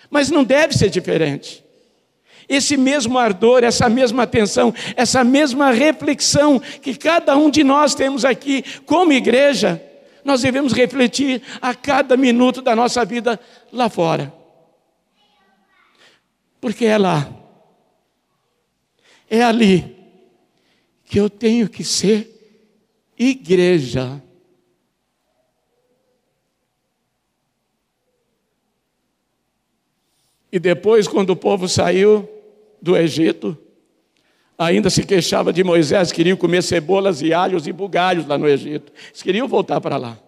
Mas 0.08 0.30
não 0.30 0.42
deve 0.42 0.74
ser 0.74 0.90
diferente. 0.90 1.64
Esse 2.48 2.76
mesmo 2.76 3.16
ardor, 3.16 3.62
essa 3.62 3.88
mesma 3.88 4.24
atenção, 4.24 4.74
essa 4.96 5.22
mesma 5.22 5.70
reflexão 5.70 6.58
que 6.58 6.96
cada 6.96 7.36
um 7.36 7.48
de 7.48 7.62
nós 7.62 7.94
temos 7.94 8.24
aqui 8.24 8.64
como 8.84 9.12
igreja, 9.12 9.80
nós 10.24 10.42
devemos 10.42 10.72
refletir 10.72 11.42
a 11.60 11.74
cada 11.74 12.16
minuto 12.16 12.62
da 12.62 12.74
nossa 12.76 13.04
vida 13.04 13.38
lá 13.72 13.88
fora. 13.88 14.32
Porque 16.60 16.84
é 16.84 16.98
lá, 16.98 17.32
é 19.28 19.42
ali, 19.42 19.96
que 21.04 21.18
eu 21.18 21.30
tenho 21.30 21.68
que 21.68 21.82
ser 21.82 22.30
igreja. 23.18 24.22
E 30.52 30.58
depois, 30.58 31.06
quando 31.06 31.30
o 31.30 31.36
povo 31.36 31.68
saiu 31.68 32.28
do 32.82 32.96
Egito, 32.96 33.56
ainda 34.66 34.90
se 34.90 35.04
queixava 35.04 35.52
de 35.52 35.64
Moisés, 35.64 36.12
queriam 36.12 36.36
comer 36.36 36.62
cebolas 36.62 37.22
e 37.22 37.32
alhos 37.32 37.66
e 37.66 37.72
bugalhos 37.72 38.26
lá 38.26 38.36
no 38.36 38.46
Egito. 38.46 38.92
Eles 39.08 39.22
queriam 39.22 39.48
voltar 39.48 39.80
para 39.80 39.96
lá. 39.96 40.18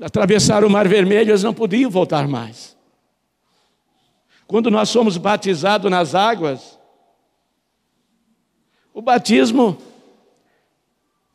Atravessaram 0.00 0.68
o 0.68 0.70
Mar 0.70 0.86
Vermelho, 0.86 1.30
eles 1.30 1.42
não 1.42 1.52
podiam 1.52 1.90
voltar 1.90 2.28
mais. 2.28 2.76
Quando 4.46 4.70
nós 4.70 4.88
somos 4.90 5.16
batizados 5.16 5.90
nas 5.90 6.14
águas, 6.14 6.78
o 8.92 9.02
batismo 9.02 9.76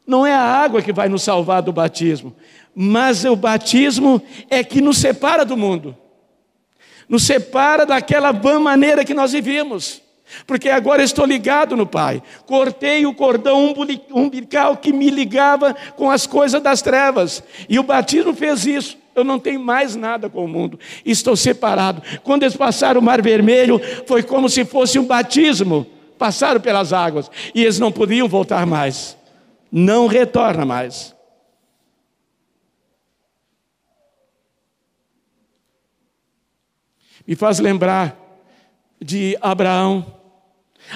não 0.07 0.25
é 0.25 0.33
a 0.33 0.41
água 0.41 0.81
que 0.81 0.93
vai 0.93 1.09
nos 1.09 1.23
salvar 1.23 1.61
do 1.61 1.73
batismo, 1.73 2.33
mas 2.73 3.25
o 3.25 3.35
batismo 3.35 4.21
é 4.49 4.63
que 4.63 4.79
nos 4.79 4.97
separa 4.97 5.43
do 5.43 5.57
mundo 5.57 5.97
nos 7.09 7.23
separa 7.23 7.87
daquela 7.87 8.31
vã 8.31 8.59
maneira 8.59 9.03
que 9.03 9.15
nós 9.15 9.31
vivíamos. 9.31 9.99
Porque 10.45 10.69
agora 10.69 11.03
estou 11.03 11.25
ligado 11.25 11.75
no 11.75 11.85
Pai. 11.85 12.21
Cortei 12.45 13.05
o 13.05 13.13
cordão 13.13 13.73
umbilical 14.11 14.77
que 14.77 14.93
me 14.93 15.09
ligava 15.09 15.75
com 15.95 16.09
as 16.09 16.27
coisas 16.27 16.61
das 16.61 16.81
trevas. 16.81 17.43
E 17.67 17.79
o 17.79 17.83
batismo 17.83 18.33
fez 18.33 18.65
isso. 18.65 18.97
Eu 19.15 19.23
não 19.23 19.39
tenho 19.39 19.59
mais 19.59 19.95
nada 19.95 20.29
com 20.29 20.45
o 20.45 20.47
mundo. 20.47 20.79
Estou 21.05 21.35
separado. 21.35 22.01
Quando 22.23 22.43
eles 22.43 22.55
passaram 22.55 23.01
o 23.01 23.03
Mar 23.03 23.21
Vermelho, 23.21 23.81
foi 24.07 24.23
como 24.23 24.47
se 24.47 24.63
fosse 24.63 24.97
um 24.97 25.05
batismo. 25.05 25.85
Passaram 26.17 26.61
pelas 26.61 26.93
águas. 26.93 27.29
E 27.53 27.63
eles 27.63 27.79
não 27.79 27.91
podiam 27.91 28.27
voltar 28.27 28.65
mais. 28.65 29.17
Não 29.71 30.07
retorna 30.07 30.65
mais. 30.65 31.15
Me 37.27 37.35
faz 37.35 37.59
lembrar 37.59 38.17
de 38.99 39.37
Abraão. 39.39 40.18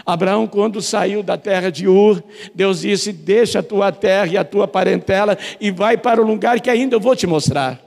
Abraão, 0.05 0.47
quando 0.47 0.81
saiu 0.81 1.21
da 1.21 1.37
terra 1.37 1.69
de 1.69 1.87
Ur, 1.87 2.23
Deus 2.53 2.81
disse: 2.81 3.13
Deixa 3.13 3.59
a 3.59 3.63
tua 3.63 3.91
terra 3.91 4.27
e 4.27 4.37
a 4.37 4.43
tua 4.43 4.67
parentela 4.67 5.37
e 5.59 5.69
vai 5.71 5.97
para 5.97 6.21
o 6.21 6.25
lugar 6.25 6.59
que 6.59 6.69
ainda 6.69 6.95
eu 6.95 6.99
vou 6.99 7.15
te 7.15 7.27
mostrar. 7.27 7.79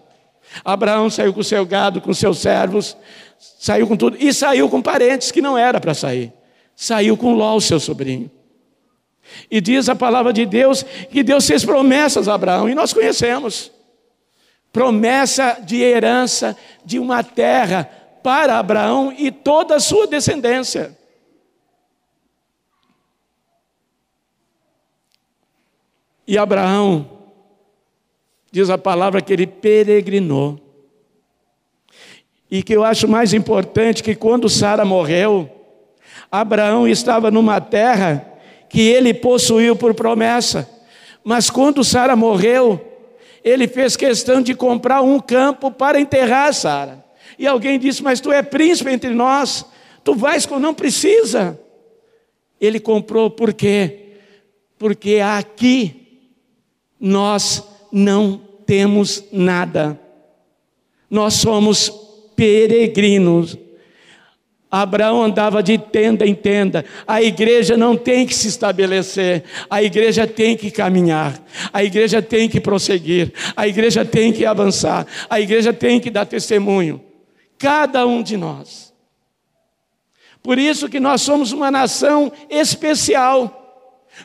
Abraão 0.65 1.11
saiu 1.11 1.33
com 1.33 1.43
seu 1.43 1.67
gado, 1.67 2.01
com 2.01 2.15
seus 2.15 2.39
servos, 2.39 2.97
saiu 3.59 3.87
com 3.87 3.97
tudo, 3.97 4.17
e 4.19 4.33
saiu 4.33 4.69
com 4.69 4.81
parentes 4.81 5.31
que 5.31 5.43
não 5.43 5.59
era 5.59 5.81
para 5.81 5.95
sair. 5.95 6.33
Saiu 6.75 7.17
com 7.17 7.35
Ló, 7.35 7.59
seu 7.59 7.81
sobrinho. 7.81 8.31
E 9.51 9.61
diz 9.61 9.89
a 9.89 9.97
palavra 9.97 10.33
de 10.33 10.47
Deus 10.47 10.85
que 11.11 11.23
Deus 11.23 11.47
fez 11.47 11.65
promessas 11.65 12.29
a 12.29 12.35
Abraão, 12.35 12.69
e 12.69 12.75
nós 12.75 12.93
conhecemos. 12.93 13.73
Promessa 14.73 15.59
de 15.65 15.83
herança 15.83 16.57
de 16.85 16.99
uma 16.99 17.25
terra 17.25 17.91
para 18.23 18.59
Abraão 18.59 19.15
e 19.17 19.31
toda 19.31 19.77
a 19.77 19.81
sua 19.81 20.07
descendência. 20.07 20.96
E 26.27 26.37
Abraão, 26.37 27.09
diz 28.51 28.69
a 28.69 28.77
palavra 28.77 29.21
que 29.21 29.33
ele 29.33 29.47
peregrinou. 29.47 30.61
E 32.51 32.63
que 32.63 32.75
eu 32.75 32.83
acho 32.83 33.07
mais 33.07 33.33
importante 33.33 34.03
que 34.03 34.15
quando 34.15 34.49
Sara 34.49 34.85
morreu, 34.85 35.51
Abraão 36.31 36.89
estava 36.89 37.31
numa 37.31 37.61
terra 37.61 38.27
que 38.69 38.81
ele 38.81 39.13
possuiu 39.13 39.77
por 39.77 39.95
promessa. 39.95 40.69
Mas 41.23 41.51
quando 41.51 41.85
Sara 41.85 42.17
morreu, 42.17 42.81
ele 43.45 43.69
fez 43.69 43.97
questão 43.97 44.41
de 44.41 44.55
comprar 44.55 45.03
um 45.03 45.21
campo 45.21 45.71
para 45.71 46.01
enterrar 46.01 46.53
Sara. 46.53 47.05
E 47.39 47.47
alguém 47.47 47.79
disse: 47.79 48.03
Mas 48.03 48.21
tu 48.21 48.33
é 48.33 48.43
príncipe 48.43 48.91
entre 48.91 49.11
nós, 49.11 49.65
tu 50.03 50.15
vais 50.15 50.47
com 50.47 50.59
não 50.59 50.75
precisa. 50.75 51.59
Ele 52.61 52.81
comprou 52.81 53.31
por 53.31 53.53
quê? 53.53 54.15
Porque 54.79 55.21
aqui 55.21 56.06
nós 57.01 57.63
não 57.93 58.41
temos 58.67 59.25
nada, 59.33 59.99
nós 61.11 61.35
somos 61.35 61.91
peregrinos. 62.35 63.57
Abraão 64.69 65.23
andava 65.23 65.63
de 65.63 65.79
tenda 65.79 66.27
em 66.27 66.35
tenda. 66.35 66.85
A 67.07 67.23
igreja 67.23 67.77
não 67.77 67.97
tem 67.97 68.27
que 68.27 68.35
se 68.35 68.49
estabelecer, 68.49 69.45
a 69.71 69.83
igreja 69.83 70.27
tem 70.27 70.57
que 70.57 70.71
caminhar, 70.71 71.41
a 71.73 71.85
igreja 71.85 72.21
tem 72.21 72.49
que 72.49 72.61
prosseguir, 72.61 73.33
a 73.57 73.69
igreja 73.69 74.05
tem 74.05 74.33
que 74.33 74.45
avançar, 74.45 75.07
a 75.31 75.41
igreja 75.41 75.73
tem 75.73 76.01
que 76.01 76.11
dar 76.11 76.27
testemunho 76.27 77.01
cada 77.59 78.07
um 78.07 78.23
de 78.23 78.37
nós. 78.37 78.95
Por 80.43 80.59
isso 80.59 80.89
que 80.89 81.01
nós 81.01 81.23
somos 81.23 81.53
uma 81.53 81.71
nação 81.71 82.33
especial. 82.49 83.66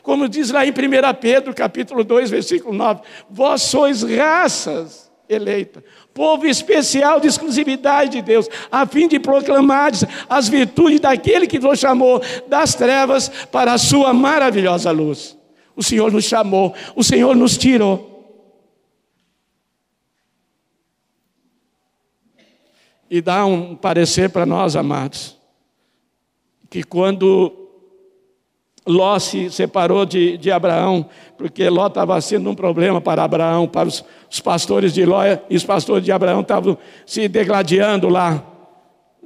Como 0.02 0.28
diz 0.28 0.50
lá 0.50 0.64
em 0.64 0.70
1 0.70 0.74
Pedro, 1.20 1.54
capítulo 1.54 2.04
2, 2.04 2.30
versículo 2.30 2.72
9: 2.74 3.02
Vós 3.28 3.62
sois 3.62 4.02
raças 4.02 5.10
eleita, 5.28 5.82
povo 6.12 6.46
especial 6.46 7.18
de 7.18 7.26
exclusividade 7.26 8.10
de 8.10 8.22
Deus, 8.22 8.48
a 8.70 8.86
fim 8.86 9.08
de 9.08 9.18
proclamar 9.18 9.92
as 10.28 10.48
virtudes 10.48 11.00
daquele 11.00 11.46
que 11.46 11.58
vos 11.58 11.78
chamou 11.78 12.20
das 12.48 12.74
trevas 12.74 13.28
para 13.50 13.72
a 13.72 13.78
sua 13.78 14.12
maravilhosa 14.12 14.90
luz. 14.90 15.36
O 15.74 15.82
Senhor 15.82 16.12
nos 16.12 16.24
chamou, 16.24 16.74
o 16.94 17.02
Senhor 17.02 17.34
nos 17.34 17.56
tirou. 17.56 18.12
e 23.12 23.20
dá 23.20 23.44
um 23.44 23.76
parecer 23.76 24.30
para 24.30 24.46
nós, 24.46 24.74
amados, 24.74 25.36
que 26.70 26.82
quando 26.82 27.61
Ló 28.86 29.18
se 29.18 29.48
separou 29.50 30.04
de, 30.04 30.36
de 30.36 30.50
Abraão, 30.50 31.06
porque 31.38 31.68
Ló 31.68 31.86
estava 31.86 32.20
sendo 32.20 32.50
um 32.50 32.54
problema 32.54 33.00
para 33.00 33.22
Abraão, 33.22 33.68
para 33.68 33.88
os, 33.88 34.04
os 34.28 34.40
pastores 34.40 34.92
de 34.92 35.04
Ló, 35.06 35.22
e 35.48 35.56
os 35.56 35.64
pastores 35.64 36.04
de 36.04 36.10
Abraão 36.10 36.40
estavam 36.40 36.76
se 37.06 37.28
degladiando 37.28 38.08
lá. 38.08 38.42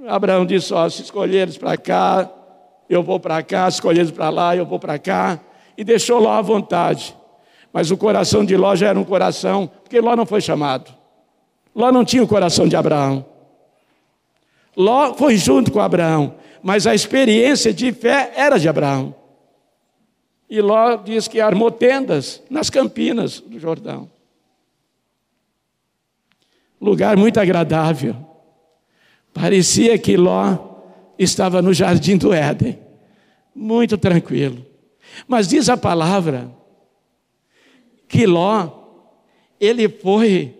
Abraão 0.06 0.44
disse: 0.44 0.74
Ó, 0.74 0.88
se 0.88 1.02
escolheres 1.02 1.56
para 1.56 1.76
cá, 1.76 2.30
eu 2.88 3.02
vou 3.02 3.18
para 3.18 3.42
cá, 3.42 3.70
se 3.70 3.76
escolheres 3.76 4.10
para 4.10 4.28
lá, 4.28 4.54
eu 4.54 4.66
vou 4.66 4.78
para 4.78 4.98
cá, 4.98 5.40
e 5.76 5.82
deixou 5.82 6.20
Ló 6.20 6.32
à 6.32 6.42
vontade. 6.42 7.16
Mas 7.72 7.90
o 7.90 7.96
coração 7.96 8.44
de 8.44 8.56
Ló 8.56 8.74
já 8.76 8.88
era 8.88 8.98
um 8.98 9.04
coração, 9.04 9.70
porque 9.82 10.00
Ló 10.00 10.14
não 10.14 10.26
foi 10.26 10.40
chamado. 10.40 10.94
Ló 11.74 11.90
não 11.90 12.04
tinha 12.04 12.22
o 12.22 12.28
coração 12.28 12.68
de 12.68 12.76
Abraão. 12.76 13.24
Ló 14.76 15.14
foi 15.14 15.38
junto 15.38 15.72
com 15.72 15.80
Abraão, 15.80 16.34
mas 16.62 16.86
a 16.86 16.94
experiência 16.94 17.72
de 17.72 17.92
fé 17.92 18.32
era 18.36 18.58
de 18.58 18.68
Abraão. 18.68 19.14
E 20.48 20.60
Ló 20.60 20.96
diz 20.96 21.26
que 21.26 21.40
armou 21.40 21.70
tendas 21.70 22.42
nas 22.48 22.70
campinas 22.70 23.40
do 23.40 23.58
Jordão. 23.58 24.10
Lugar 26.80 27.16
muito 27.16 27.40
agradável. 27.40 28.14
Parecia 29.32 29.98
que 29.98 30.16
Ló 30.16 30.56
estava 31.18 31.60
no 31.60 31.72
jardim 31.72 32.16
do 32.16 32.32
Éden, 32.32 32.78
muito 33.54 33.98
tranquilo. 33.98 34.64
Mas 35.26 35.48
diz 35.48 35.68
a 35.68 35.76
palavra 35.76 36.50
que 38.08 38.26
Ló, 38.26 38.70
ele 39.58 39.88
foi 39.88 40.54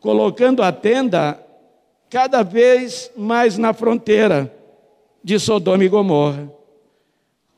colocando 0.00 0.62
a 0.62 0.72
tenda 0.72 1.40
cada 2.10 2.42
vez 2.42 3.10
mais 3.16 3.56
na 3.56 3.72
fronteira 3.72 4.52
de 5.24 5.38
Sodoma 5.38 5.84
e 5.84 5.88
Gomorra. 5.88 6.50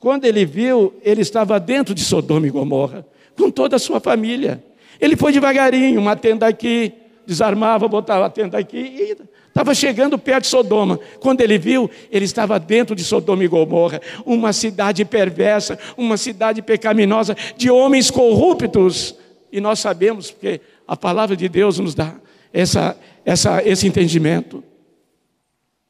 Quando 0.05 0.25
ele 0.25 0.45
viu, 0.45 0.93
ele 1.01 1.23
estava 1.23 1.59
dentro 1.59 1.95
de 1.95 2.01
Sodoma 2.01 2.45
e 2.45 2.51
Gomorra, 2.51 3.03
com 3.35 3.49
toda 3.49 3.77
a 3.77 3.79
sua 3.79 3.99
família. 3.99 4.63
Ele 5.01 5.15
foi 5.15 5.31
devagarinho, 5.31 5.99
uma 5.99 6.15
tenda 6.15 6.45
aqui, 6.45 6.93
desarmava, 7.25 7.87
botava 7.87 8.27
a 8.27 8.29
tenda 8.29 8.55
aqui 8.55 8.77
e 8.77 9.17
estava 9.47 9.73
chegando 9.73 10.15
perto 10.19 10.43
de 10.43 10.49
Sodoma. 10.49 10.99
Quando 11.19 11.41
ele 11.41 11.57
viu, 11.57 11.89
ele 12.11 12.23
estava 12.23 12.59
dentro 12.59 12.95
de 12.95 13.03
Sodoma 13.03 13.43
e 13.43 13.47
Gomorra, 13.47 13.99
uma 14.23 14.53
cidade 14.53 15.03
perversa, 15.03 15.79
uma 15.97 16.17
cidade 16.17 16.61
pecaminosa, 16.61 17.35
de 17.57 17.71
homens 17.71 18.11
corruptos. 18.11 19.15
E 19.51 19.59
nós 19.59 19.79
sabemos, 19.79 20.29
porque 20.29 20.61
a 20.87 20.95
palavra 20.95 21.35
de 21.35 21.49
Deus 21.49 21.79
nos 21.79 21.95
dá 21.95 22.13
essa, 22.53 22.95
essa, 23.25 23.67
esse 23.67 23.87
entendimento. 23.87 24.63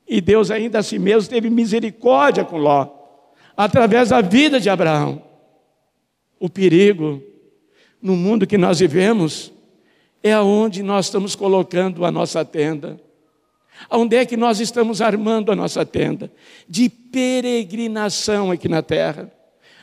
E 0.08 0.21
Deus 0.21 0.51
ainda 0.51 0.80
assim 0.80 0.99
mesmo 0.99 1.30
teve 1.30 1.49
misericórdia 1.49 2.45
com 2.45 2.56
Ló 2.56 2.94
através 3.56 4.10
da 4.10 4.22
vida 4.22 4.60
de 4.60 4.70
Abraão. 4.70 5.22
O 6.39 6.50
perigo 6.50 7.22
no 8.02 8.15
mundo 8.15 8.46
que 8.46 8.58
nós 8.58 8.80
vivemos 8.80 9.52
é 10.22 10.34
aonde 10.34 10.84
nós 10.84 11.06
estamos 11.06 11.36
colocando 11.36 12.06
a 12.06 12.12
nossa 12.12 12.44
tenda. 12.44 13.00
Onde 13.89 14.15
é 14.15 14.26
que 14.26 14.38
nós 14.38 14.60
estamos 14.60 15.02
armando 15.02 15.52
a 15.52 15.56
nossa 15.56 15.86
tenda? 15.86 16.32
De 16.68 16.89
peregrinação 16.89 18.52
aqui 18.52 18.68
na 18.68 18.82
terra. 18.82 19.32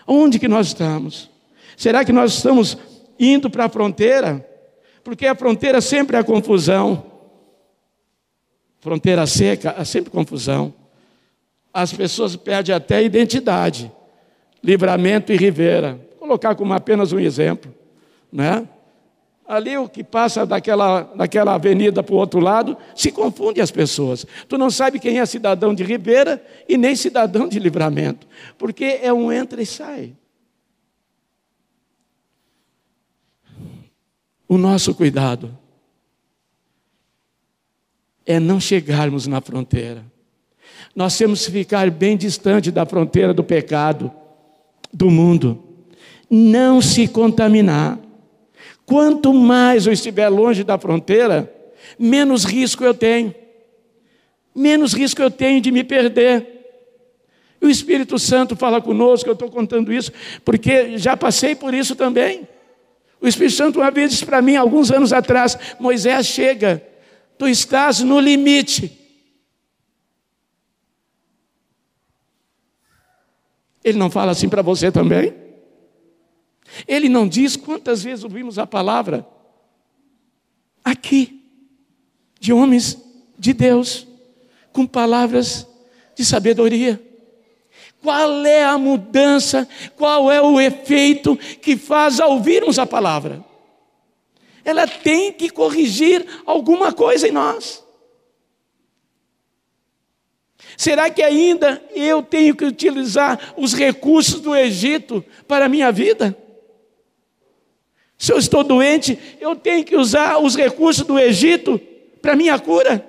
Onde 0.07 0.39
que 0.39 0.49
nós 0.49 0.69
estamos? 0.69 1.31
Será 1.77 2.05
que 2.05 2.13
nós 2.13 2.35
estamos 2.35 2.77
indo 3.19 3.51
para 3.51 3.67
a 3.67 3.69
fronteira? 3.69 4.47
Porque 5.05 5.27
a 5.27 5.35
fronteira 5.35 5.81
sempre 5.81 6.17
é 6.17 6.23
confusão. 6.23 7.05
Fronteira 8.81 9.27
seca, 9.27 9.75
há 9.77 9.85
sempre 9.85 10.11
confusão 10.11 10.75
as 11.73 11.93
pessoas 11.93 12.37
perdem 12.37 12.75
até 12.75 12.97
a 12.97 13.03
identidade. 13.03 13.91
Livramento 14.63 15.33
e 15.33 15.37
Rivera. 15.37 15.99
Vou 16.11 16.29
colocar 16.29 16.55
como 16.55 16.73
apenas 16.73 17.13
um 17.13 17.19
exemplo. 17.19 17.75
Né? 18.31 18.69
Ali 19.47 19.77
o 19.77 19.89
que 19.89 20.05
passa 20.05 20.47
daquela, 20.47 21.03
daquela 21.03 21.55
avenida 21.55 22.03
para 22.03 22.15
o 22.15 22.19
outro 22.19 22.41
lado, 22.41 22.77
se 22.95 23.11
confunde 23.11 23.61
as 23.61 23.71
pessoas. 23.71 24.27
Tu 24.49 24.57
não 24.57 24.71
sabe 24.71 24.99
quem 24.99 25.19
é 25.19 25.27
cidadão 25.27 25.75
de 25.75 25.83
Ribeira 25.83 26.45
e 26.69 26.77
nem 26.77 26.95
cidadão 26.95 27.49
de 27.49 27.59
livramento. 27.59 28.27
Porque 28.57 29.01
é 29.03 29.13
um 29.13 29.33
entra 29.33 29.61
e 29.61 29.67
sai. 29.67 30.15
O 34.47 34.59
nosso 34.59 34.95
cuidado 34.95 35.59
é 38.27 38.39
não 38.39 38.61
chegarmos 38.61 39.27
na 39.27 39.41
fronteira. 39.41 40.12
Nós 40.95 41.17
temos 41.17 41.47
que 41.47 41.53
ficar 41.53 41.91
bem 41.91 42.17
distante 42.17 42.71
da 42.71 42.85
fronteira 42.85 43.33
do 43.33 43.43
pecado, 43.43 44.13
do 44.93 45.11
mundo. 45.11 45.63
Não 46.29 46.81
se 46.83 47.09
contaminar. 47.09 47.99
Quanto 48.85 49.33
mais 49.33 49.87
eu 49.87 49.93
estiver 49.93 50.29
longe 50.29 50.63
da 50.65 50.77
fronteira, 50.77 51.51
menos 51.99 52.45
risco 52.45 52.85
eu 52.85 52.93
tenho. 52.93 53.35
Menos 54.55 54.93
risco 54.93 55.23
eu 55.23 55.31
tenho 55.31 55.61
de 55.61 55.71
me 55.71 55.83
perder. 55.83 56.47
E 57.61 57.65
o 57.65 57.71
Espírito 57.71 58.19
Santo 58.19 58.55
fala 58.57 58.81
conosco, 58.81 59.29
eu 59.29 59.35
estou 59.35 59.49
contando 59.49 59.93
isso, 59.93 60.13
porque 60.45 60.99
já 60.99 61.17
passei 61.17 61.55
por 61.55 61.73
isso 61.73 61.95
também. 61.95 62.47
O 63.21 63.29
Espírito 63.29 63.55
Santo 63.55 63.79
uma 63.79 63.91
vez 63.91 64.11
disse 64.11 64.27
para 64.27 64.43
mim, 64.43 64.57
alguns 64.57 64.91
anos 64.91 65.13
atrás, 65.13 65.57
Moisés 65.79 66.27
chega, 66.27 66.83
tu 67.39 67.47
estás 67.47 68.01
no 68.01 68.19
limite. 68.19 69.02
Ele 73.85 73.99
não 73.99 74.11
fala 74.11 74.33
assim 74.33 74.49
para 74.49 74.63
você 74.63 74.91
também? 74.93 75.35
Ele 76.87 77.09
não 77.09 77.29
diz 77.29 77.57
quantas 77.57 78.03
vezes 78.03 78.25
ouvimos 78.25 78.59
a 78.59 78.67
palavra 78.67 79.27
aqui, 80.85 81.43
de 82.41 82.53
homens 82.53 82.99
de 83.39 83.53
Deus, 83.53 84.07
com 84.73 84.87
palavras 84.87 85.67
de 86.15 86.25
sabedoria. 86.25 87.01
Qual 88.03 88.45
é 88.45 88.65
a 88.65 88.77
mudança, 88.77 89.69
qual 89.97 90.31
é 90.31 90.41
o 90.43 90.61
efeito 90.61 91.37
que 91.37 91.77
faz 91.77 92.19
ao 92.19 92.33
ouvirmos 92.33 92.79
a 92.79 92.87
palavra? 92.87 93.45
Ela 94.65 94.87
tem 94.87 95.33
que 95.33 95.51
corrigir 95.51 96.25
alguma 96.45 96.93
coisa 96.93 97.29
em 97.29 97.33
nós. 97.33 97.82
Será 100.77 101.11
que 101.11 101.23
ainda 101.23 101.83
eu 101.95 102.23
tenho 102.23 102.57
que 102.57 102.65
utilizar 102.65 103.55
os 103.57 103.75
recursos 103.75 104.41
do 104.41 104.55
Egito 104.55 105.25
para 105.47 105.67
a 105.67 105.69
minha 105.69 105.91
vida? 105.93 106.37
Se 108.17 108.33
eu 108.33 108.39
estou 108.39 108.63
doente, 108.63 109.19
eu 109.41 109.57
tenho 109.57 109.85
que 109.85 109.97
usar 109.97 110.39
os 110.39 110.55
recursos 110.55 111.05
do 111.05 111.19
Egito 111.19 111.81
para 112.21 112.35
a 112.35 112.37
minha 112.37 112.59
cura? 112.59 113.05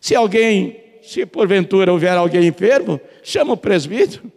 Se 0.00 0.14
alguém, 0.14 0.82
se 1.02 1.26
porventura 1.26 1.92
houver 1.92 2.16
alguém 2.16 2.46
enfermo, 2.46 3.00
chama 3.22 3.52
o 3.52 3.56
presbítero, 3.56 4.32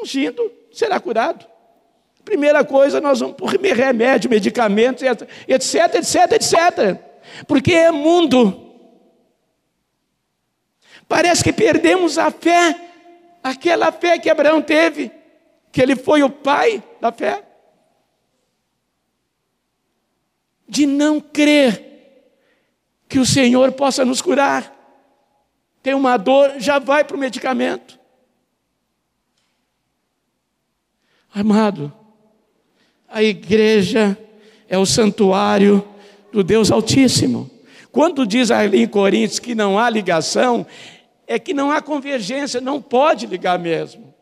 ungindo, 0.00 0.50
será 0.72 1.00
curado. 1.00 1.44
Primeira 2.24 2.64
coisa, 2.64 3.00
nós 3.00 3.20
vamos 3.20 3.36
por 3.36 3.50
remédio, 3.50 4.30
medicamentos, 4.30 5.02
etc, 5.02 5.94
etc, 5.96 6.32
etc. 6.32 7.00
Porque 7.46 7.72
é 7.72 7.90
mundo. 7.90 8.63
Parece 11.14 11.44
que 11.44 11.52
perdemos 11.52 12.18
a 12.18 12.28
fé, 12.28 12.76
aquela 13.40 13.92
fé 13.92 14.18
que 14.18 14.28
Abraão 14.28 14.60
teve, 14.60 15.12
que 15.70 15.80
ele 15.80 15.94
foi 15.94 16.24
o 16.24 16.28
pai 16.28 16.82
da 17.00 17.12
fé. 17.12 17.40
De 20.68 20.86
não 20.86 21.20
crer 21.20 22.34
que 23.08 23.20
o 23.20 23.24
Senhor 23.24 23.70
possa 23.70 24.04
nos 24.04 24.20
curar. 24.20 24.74
Tem 25.84 25.94
uma 25.94 26.16
dor, 26.16 26.54
já 26.58 26.80
vai 26.80 27.04
para 27.04 27.16
o 27.16 27.20
medicamento. 27.20 27.96
Amado, 31.32 31.92
a 33.08 33.22
igreja 33.22 34.18
é 34.68 34.76
o 34.76 34.84
santuário 34.84 35.88
do 36.32 36.42
Deus 36.42 36.72
Altíssimo. 36.72 37.48
Quando 37.92 38.26
diz 38.26 38.50
ali 38.50 38.82
em 38.82 38.88
Coríntios 38.88 39.38
que 39.38 39.54
não 39.54 39.78
há 39.78 39.88
ligação, 39.88 40.66
é 41.26 41.38
que 41.38 41.54
não 41.54 41.70
há 41.70 41.80
convergência, 41.80 42.60
não 42.60 42.80
pode 42.80 43.26
ligar 43.26 43.58
mesmo. 43.58 44.14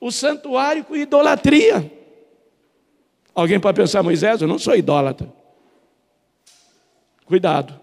O 0.00 0.10
santuário 0.10 0.84
com 0.84 0.96
idolatria. 0.96 1.90
Alguém 3.34 3.60
pode 3.60 3.76
pensar, 3.76 4.02
Moisés, 4.02 4.40
eu 4.40 4.48
não 4.48 4.58
sou 4.58 4.74
idólatra. 4.74 5.30
Cuidado. 7.26 7.78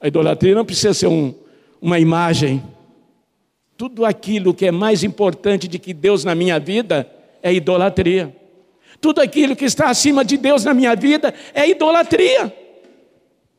A 0.00 0.08
idolatria 0.08 0.54
não 0.54 0.64
precisa 0.64 0.94
ser 0.94 1.06
um, 1.08 1.34
uma 1.80 1.98
imagem. 1.98 2.62
Tudo 3.76 4.04
aquilo 4.04 4.54
que 4.54 4.66
é 4.66 4.70
mais 4.70 5.02
importante 5.02 5.66
de 5.66 5.78
que 5.78 5.92
Deus 5.92 6.24
na 6.24 6.34
minha 6.34 6.58
vida 6.60 7.10
é 7.42 7.52
idolatria. 7.52 8.34
Tudo 9.00 9.20
aquilo 9.20 9.56
que 9.56 9.64
está 9.64 9.88
acima 9.88 10.24
de 10.24 10.36
Deus 10.36 10.64
na 10.64 10.74
minha 10.74 10.94
vida 10.94 11.34
é 11.54 11.68
idolatria. 11.68 12.54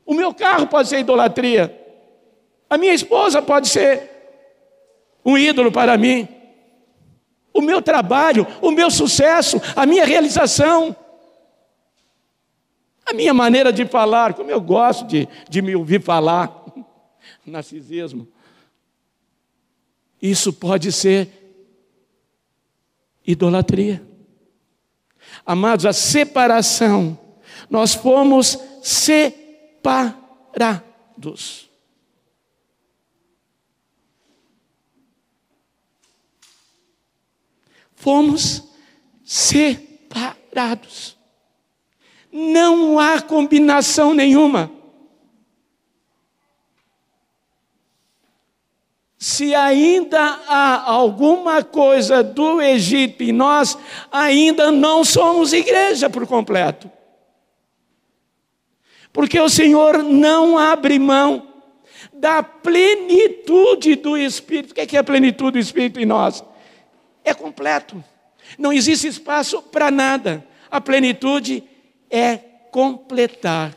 O 0.05 0.13
meu 0.13 0.33
carro 0.33 0.67
pode 0.67 0.89
ser 0.89 0.99
idolatria. 0.99 1.77
A 2.69 2.77
minha 2.77 2.93
esposa 2.93 3.41
pode 3.41 3.67
ser 3.67 4.09
um 5.25 5.37
ídolo 5.37 5.71
para 5.71 5.97
mim. 5.97 6.27
O 7.53 7.61
meu 7.61 7.81
trabalho, 7.81 8.47
o 8.61 8.71
meu 8.71 8.89
sucesso, 8.89 9.61
a 9.75 9.85
minha 9.85 10.05
realização, 10.05 10.95
a 13.05 13.13
minha 13.13 13.33
maneira 13.33 13.73
de 13.73 13.85
falar, 13.85 14.33
como 14.33 14.49
eu 14.49 14.61
gosto 14.61 15.05
de, 15.05 15.27
de 15.49 15.61
me 15.61 15.75
ouvir 15.75 16.01
falar, 16.01 16.65
narcisismo. 17.45 18.27
Isso 20.21 20.53
pode 20.53 20.91
ser 20.91 21.29
idolatria. 23.27 24.01
Amados, 25.45 25.85
a 25.85 25.93
separação, 25.93 27.19
nós 27.69 27.93
fomos 27.93 28.57
separados 28.81 29.40
separados. 29.81 31.71
fomos 38.01 38.63
separados. 39.23 41.15
Não 42.31 42.99
há 42.99 43.21
combinação 43.21 44.13
nenhuma. 44.13 44.71
Se 49.19 49.53
ainda 49.53 50.19
há 50.47 50.81
alguma 50.89 51.63
coisa 51.63 52.23
do 52.23 52.59
Egito 52.59 53.21
e 53.21 53.31
nós 53.31 53.77
ainda 54.11 54.71
não 54.71 55.03
somos 55.03 55.53
igreja 55.53 56.09
por 56.09 56.25
completo. 56.25 56.89
Porque 59.13 59.39
o 59.39 59.49
Senhor 59.49 60.03
não 60.03 60.57
abre 60.57 60.97
mão 60.97 61.47
da 62.13 62.41
plenitude 62.41 63.95
do 63.95 64.17
Espírito. 64.17 64.71
O 64.71 64.73
que 64.73 64.95
é, 64.95 64.99
a 64.99 65.03
plenitude 65.03 65.53
do 65.53 65.59
Espírito 65.59 65.99
em 65.99 66.05
nós? 66.05 66.43
É 67.23 67.33
completo. 67.33 68.03
Não 68.57 68.71
existe 68.71 69.07
espaço 69.07 69.61
para 69.61 69.91
nada. 69.91 70.45
A 70.69 70.79
plenitude 70.79 71.63
é 72.09 72.37
completar. 72.71 73.75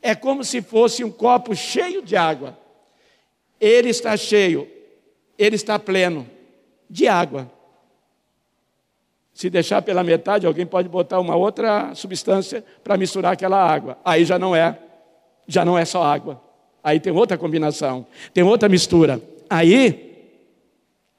É 0.00 0.14
como 0.14 0.44
se 0.44 0.62
fosse 0.62 1.04
um 1.04 1.10
copo 1.10 1.54
cheio 1.54 2.02
de 2.02 2.16
água. 2.16 2.58
Ele 3.60 3.88
está 3.88 4.16
cheio, 4.16 4.70
ele 5.38 5.56
está 5.56 5.78
pleno 5.78 6.28
de 6.88 7.08
água. 7.08 7.50
Se 9.36 9.50
deixar 9.50 9.82
pela 9.82 10.02
metade, 10.02 10.46
alguém 10.46 10.64
pode 10.64 10.88
botar 10.88 11.20
uma 11.20 11.36
outra 11.36 11.94
substância 11.94 12.64
para 12.82 12.96
misturar 12.96 13.34
aquela 13.34 13.62
água. 13.62 13.98
Aí 14.02 14.24
já 14.24 14.38
não 14.38 14.56
é, 14.56 14.78
já 15.46 15.62
não 15.62 15.76
é 15.76 15.84
só 15.84 16.02
água. 16.02 16.40
Aí 16.82 16.98
tem 16.98 17.12
outra 17.12 17.36
combinação, 17.36 18.06
tem 18.32 18.42
outra 18.42 18.66
mistura. 18.66 19.20
Aí, 19.50 20.40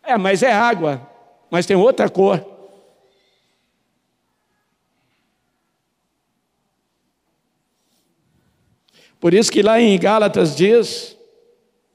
é, 0.02 0.18
mas 0.18 0.42
é 0.42 0.52
água, 0.52 1.08
mas 1.52 1.68
tem 1.68 1.78
outra 1.78 2.10
cor. 2.10 2.44
Por 9.20 9.32
isso 9.32 9.52
que 9.52 9.62
lá 9.62 9.80
em 9.80 9.96
Gálatas 10.00 10.56
diz, 10.56 11.16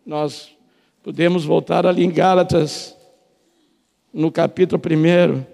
nós 0.06 0.56
podemos 1.02 1.44
voltar 1.44 1.84
ali 1.84 2.04
em 2.04 2.12
Gálatas, 2.12 2.96
no 4.14 4.30
capítulo 4.30 4.80
1, 4.80 5.51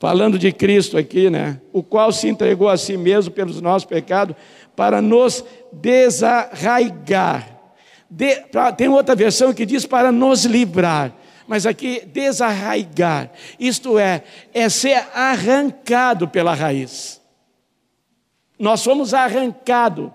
falando 0.00 0.38
de 0.38 0.50
Cristo 0.50 0.96
aqui, 0.96 1.28
né? 1.28 1.60
O 1.74 1.82
qual 1.82 2.10
se 2.10 2.26
entregou 2.26 2.70
a 2.70 2.78
si 2.78 2.96
mesmo 2.96 3.32
pelos 3.32 3.60
nossos 3.60 3.84
pecados 3.84 4.34
para 4.74 5.02
nos 5.02 5.44
desarraigar. 5.70 7.60
De, 8.08 8.34
pra, 8.46 8.72
tem 8.72 8.88
outra 8.88 9.14
versão 9.14 9.52
que 9.52 9.66
diz 9.66 9.84
para 9.84 10.10
nos 10.10 10.46
livrar. 10.46 11.14
Mas 11.46 11.66
aqui, 11.66 12.00
desarraigar. 12.06 13.30
Isto 13.58 13.98
é, 13.98 14.24
é 14.54 14.70
ser 14.70 15.06
arrancado 15.14 16.26
pela 16.26 16.54
raiz. 16.54 17.20
Nós 18.58 18.80
somos 18.80 19.12
arrancados 19.12 20.10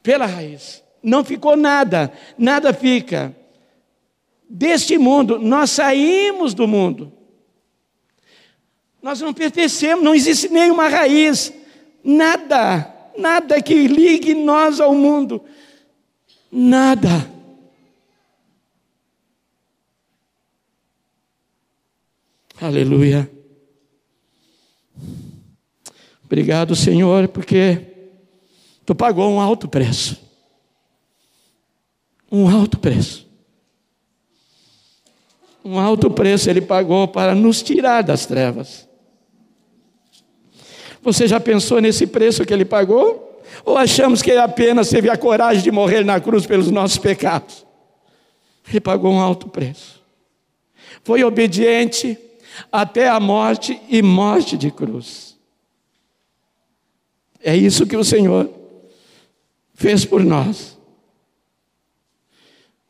pela 0.00 0.26
raiz. 0.26 0.82
Não 1.02 1.24
ficou 1.24 1.56
nada, 1.56 2.12
nada 2.38 2.72
fica. 2.72 3.34
Deste 4.48 4.96
mundo, 4.96 5.40
nós 5.40 5.70
saímos 5.70 6.54
do 6.54 6.68
mundo. 6.68 7.21
Nós 9.02 9.20
não 9.20 9.34
pertencemos, 9.34 10.04
não 10.04 10.14
existe 10.14 10.48
nenhuma 10.48 10.88
raiz, 10.88 11.52
nada, 12.04 12.94
nada 13.18 13.60
que 13.60 13.86
ligue 13.86 14.34
nós 14.34 14.80
ao 14.80 14.94
mundo. 14.94 15.42
Nada. 16.50 17.30
Aleluia. 22.60 23.28
Obrigado, 26.24 26.76
Senhor, 26.76 27.26
porque 27.28 27.92
Tu 28.84 28.94
pagou 28.94 29.30
um 29.30 29.40
alto 29.40 29.68
preço. 29.68 30.20
Um 32.30 32.48
alto 32.48 32.78
preço. 32.78 33.26
Um 35.64 35.78
alto 35.78 36.10
preço 36.10 36.50
ele 36.50 36.60
pagou 36.60 37.06
para 37.06 37.34
nos 37.34 37.62
tirar 37.62 38.02
das 38.02 38.26
trevas. 38.26 38.88
Você 41.02 41.26
já 41.26 41.40
pensou 41.40 41.80
nesse 41.80 42.06
preço 42.06 42.44
que 42.44 42.54
ele 42.54 42.64
pagou? 42.64 43.42
Ou 43.64 43.76
achamos 43.76 44.22
que 44.22 44.30
ele 44.30 44.40
apenas 44.40 44.88
teve 44.88 45.10
a 45.10 45.16
coragem 45.16 45.62
de 45.62 45.70
morrer 45.70 46.04
na 46.04 46.20
cruz 46.20 46.46
pelos 46.46 46.70
nossos 46.70 46.98
pecados? 46.98 47.66
Ele 48.68 48.80
pagou 48.80 49.12
um 49.12 49.20
alto 49.20 49.48
preço. 49.48 50.00
Foi 51.04 51.24
obediente 51.24 52.16
até 52.70 53.08
a 53.08 53.18
morte 53.18 53.80
e 53.88 54.00
morte 54.00 54.56
de 54.56 54.70
cruz. 54.70 55.36
É 57.42 57.56
isso 57.56 57.86
que 57.86 57.96
o 57.96 58.04
Senhor 58.04 58.48
fez 59.74 60.04
por 60.04 60.22
nós. 60.22 60.78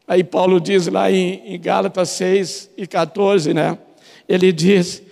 Aí 0.06 0.22
Paulo 0.22 0.60
diz 0.60 0.86
lá 0.88 1.10
em, 1.10 1.54
em 1.54 1.58
Gálatas 1.58 2.10
6 2.10 2.70
e 2.76 2.86
14, 2.86 3.54
né? 3.54 3.78
Ele 4.28 4.52
diz: 4.52 5.02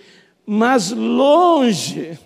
Mas 0.45 0.91
longe, 0.91 2.19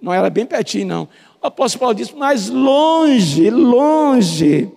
não 0.00 0.12
era 0.12 0.30
bem 0.30 0.46
pertinho, 0.46 0.86
não. 0.86 1.08
O 1.42 1.46
apóstolo 1.46 1.80
Paulo 1.80 1.94
diz: 1.94 2.10
Mas 2.12 2.48
longe, 2.48 3.50
longe, 3.50 4.70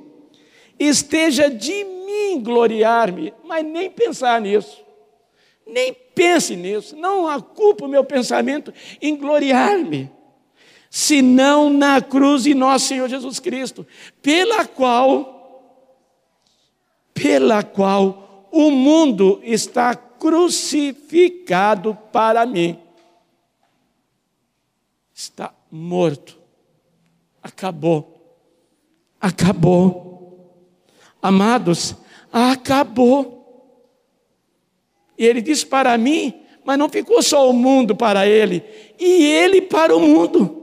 esteja 0.80 1.50
de 1.50 1.84
mim 1.84 2.42
gloriar-me, 2.42 3.34
mas 3.44 3.66
nem 3.66 3.90
pensar 3.90 4.42
nisso. 4.42 4.84
Nem 5.66 5.96
pense 6.16 6.56
nisso, 6.56 6.96
não 6.96 7.34
ocupa 7.36 7.86
o 7.86 7.90
meu 7.90 8.04
pensamento 8.04 8.74
em 9.02 9.16
gloriar-me 9.16 10.12
senão 10.90 11.70
na 11.70 12.02
cruz 12.02 12.44
de 12.44 12.56
nosso 12.56 12.88
Senhor 12.88 13.08
Jesus 13.08 13.40
Cristo, 13.40 13.86
pela 14.22 14.66
qual, 14.66 15.86
pela 17.14 17.62
qual 17.62 18.48
o 18.52 18.72
mundo 18.72 19.40
está 19.44 19.96
crucificado 19.96 21.98
para 22.12 22.46
mim. 22.46 22.80
Está 25.20 25.54
morto. 25.70 26.40
Acabou. 27.44 28.40
Acabou. 29.20 30.64
Amados, 31.22 31.94
acabou. 32.32 33.36
E 35.18 35.26
ele 35.26 35.42
diz 35.42 35.66
para 35.66 35.98
mim, 35.98 36.46
mas 36.64 36.80
não 36.80 36.88
ficou 36.88 37.22
só 37.22 37.50
o 37.50 37.52
mundo 37.52 37.98
para 37.98 38.26
ele, 38.26 38.64
e 38.98 39.26
ele 39.26 39.62
para 39.62 39.94
o 39.94 40.00
mundo. 40.00 40.56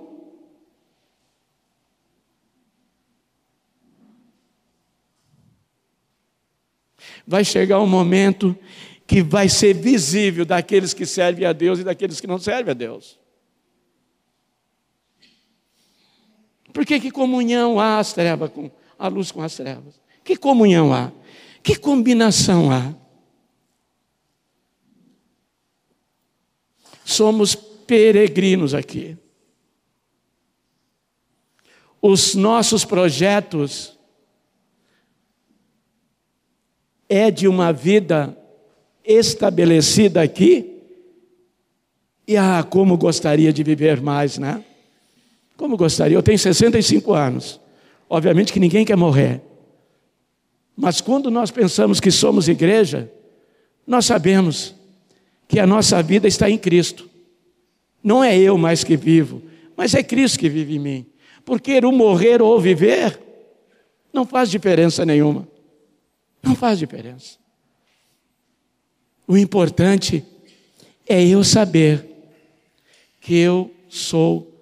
vai 7.26 7.44
chegar 7.44 7.80
um 7.80 7.88
momento 7.88 8.56
que 9.04 9.20
vai 9.20 9.48
ser 9.48 9.74
visível 9.74 10.46
daqueles 10.46 10.94
que 10.94 11.04
servem 11.04 11.44
a 11.44 11.52
Deus 11.52 11.80
e 11.80 11.84
daqueles 11.84 12.20
que 12.20 12.26
não 12.26 12.38
servem 12.38 12.70
a 12.70 12.74
Deus. 12.74 13.18
Porque 16.76 17.00
que 17.00 17.10
comunhão 17.10 17.80
há 17.80 17.98
as 17.98 18.12
trevas 18.12 18.50
com 18.50 18.70
a 18.98 19.08
luz 19.08 19.32
com 19.32 19.40
as 19.40 19.56
trevas? 19.56 19.98
Que 20.22 20.36
comunhão 20.36 20.92
há? 20.92 21.10
Que 21.62 21.74
combinação 21.74 22.70
há? 22.70 22.92
Somos 27.02 27.54
peregrinos 27.54 28.74
aqui. 28.74 29.16
Os 32.02 32.34
nossos 32.34 32.84
projetos 32.84 33.98
é 37.08 37.30
de 37.30 37.48
uma 37.48 37.72
vida 37.72 38.36
estabelecida 39.02 40.20
aqui. 40.20 40.82
E 42.28 42.36
ah, 42.36 42.62
como 42.62 42.98
gostaria 42.98 43.50
de 43.50 43.62
viver 43.62 44.02
mais, 44.02 44.36
né? 44.36 44.62
Como 45.56 45.76
gostaria. 45.76 46.16
Eu 46.16 46.22
tenho 46.22 46.38
65 46.38 47.12
anos. 47.12 47.60
Obviamente 48.08 48.52
que 48.52 48.60
ninguém 48.60 48.84
quer 48.84 48.96
morrer. 48.96 49.40
Mas 50.76 51.00
quando 51.00 51.30
nós 51.30 51.50
pensamos 51.50 51.98
que 51.98 52.10
somos 52.10 52.48
igreja, 52.48 53.10
nós 53.86 54.04
sabemos 54.04 54.74
que 55.48 55.58
a 55.58 55.66
nossa 55.66 56.02
vida 56.02 56.28
está 56.28 56.50
em 56.50 56.58
Cristo. 56.58 57.08
Não 58.02 58.22
é 58.22 58.36
eu 58.38 58.58
mais 58.58 58.84
que 58.84 58.96
vivo, 58.96 59.42
mas 59.76 59.94
é 59.94 60.02
Cristo 60.02 60.38
que 60.38 60.48
vive 60.48 60.76
em 60.76 60.78
mim. 60.78 61.06
Porque 61.44 61.78
o 61.78 61.92
morrer 61.92 62.42
ou 62.42 62.60
viver 62.60 63.18
não 64.12 64.26
faz 64.26 64.50
diferença 64.50 65.04
nenhuma. 65.04 65.48
Não 66.42 66.54
faz 66.54 66.78
diferença. 66.78 67.38
O 69.26 69.36
importante 69.36 70.24
é 71.08 71.24
eu 71.24 71.42
saber 71.42 72.04
que 73.20 73.36
eu 73.36 73.70
sou 73.88 74.55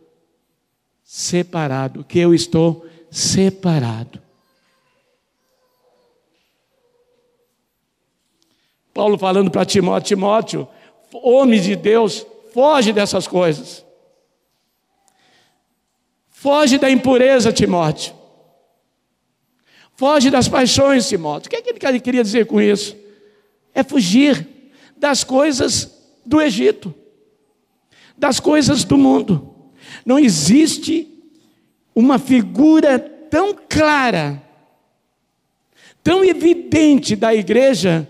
separado, 1.14 2.02
que 2.02 2.18
eu 2.18 2.34
estou 2.34 2.84
separado. 3.08 4.20
Paulo 8.92 9.16
falando 9.16 9.48
para 9.48 9.64
Timóteo: 9.64 10.16
Timóteo, 10.16 10.68
homem 11.12 11.60
de 11.60 11.76
Deus, 11.76 12.26
foge 12.52 12.92
dessas 12.92 13.28
coisas. 13.28 13.84
Foge 16.30 16.78
da 16.78 16.90
impureza, 16.90 17.52
Timóteo. 17.52 18.12
Foge 19.94 20.32
das 20.32 20.48
paixões, 20.48 21.08
Timóteo. 21.08 21.46
O 21.46 21.50
que, 21.50 21.56
é 21.56 21.62
que 21.62 21.86
ele 21.86 22.00
queria 22.00 22.24
dizer 22.24 22.46
com 22.46 22.60
isso? 22.60 22.96
É 23.72 23.84
fugir 23.84 24.72
das 24.96 25.22
coisas 25.22 25.96
do 26.26 26.42
Egito, 26.42 26.92
das 28.18 28.40
coisas 28.40 28.82
do 28.82 28.98
mundo. 28.98 29.53
Não 30.04 30.18
existe 30.18 31.08
uma 31.94 32.18
figura 32.18 32.98
tão 32.98 33.54
clara, 33.68 34.42
tão 36.02 36.24
evidente 36.24 37.14
da 37.14 37.34
igreja 37.34 38.08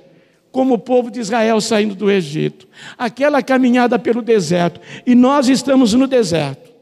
como 0.51 0.75
o 0.75 0.79
povo 0.79 1.11
de 1.11 1.19
Israel 1.19 1.61
saindo 1.61 1.95
do 1.95 2.11
Egito. 2.11 2.69
Aquela 2.97 3.43
caminhada 3.43 3.99
pelo 3.99 4.23
deserto. 4.23 4.81
E 5.05 5.15
nós 5.15 5.49
estamos 5.49 5.93
no 5.95 6.07
deserto. 6.07 6.73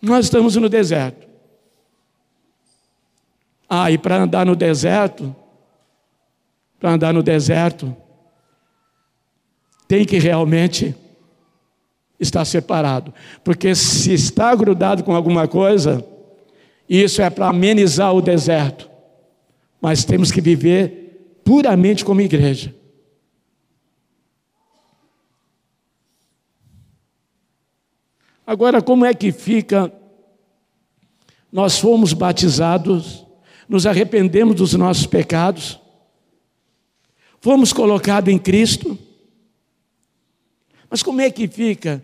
Nós 0.00 0.26
estamos 0.26 0.54
no 0.54 0.68
deserto. 0.68 1.26
Ah, 3.68 3.90
e 3.90 3.98
para 3.98 4.22
andar 4.22 4.46
no 4.46 4.54
deserto, 4.54 5.34
para 6.78 6.92
andar 6.92 7.12
no 7.12 7.22
deserto, 7.22 7.96
tem 9.88 10.04
que 10.04 10.18
realmente 10.18 10.94
estar 12.18 12.44
separado. 12.44 13.12
Porque 13.44 13.74
se 13.74 14.12
está 14.12 14.54
grudado 14.54 15.04
com 15.04 15.14
alguma 15.14 15.46
coisa, 15.46 16.04
isso 16.88 17.20
é 17.22 17.30
para 17.30 17.48
amenizar 17.48 18.14
o 18.14 18.20
deserto. 18.20 18.90
Mas 19.80 20.04
temos 20.04 20.30
que 20.30 20.40
viver 20.40 21.40
puramente 21.44 22.04
como 22.04 22.20
igreja. 22.20 22.74
Agora, 28.46 28.80
como 28.80 29.04
é 29.04 29.12
que 29.12 29.32
fica? 29.32 29.92
Nós 31.50 31.78
fomos 31.78 32.12
batizados, 32.12 33.26
nos 33.68 33.86
arrependemos 33.86 34.54
dos 34.54 34.74
nossos 34.74 35.06
pecados, 35.06 35.80
fomos 37.40 37.72
colocados 37.72 38.32
em 38.32 38.38
Cristo, 38.38 38.96
mas 40.90 41.02
como 41.02 41.20
é 41.20 41.30
que 41.30 41.48
fica? 41.48 42.02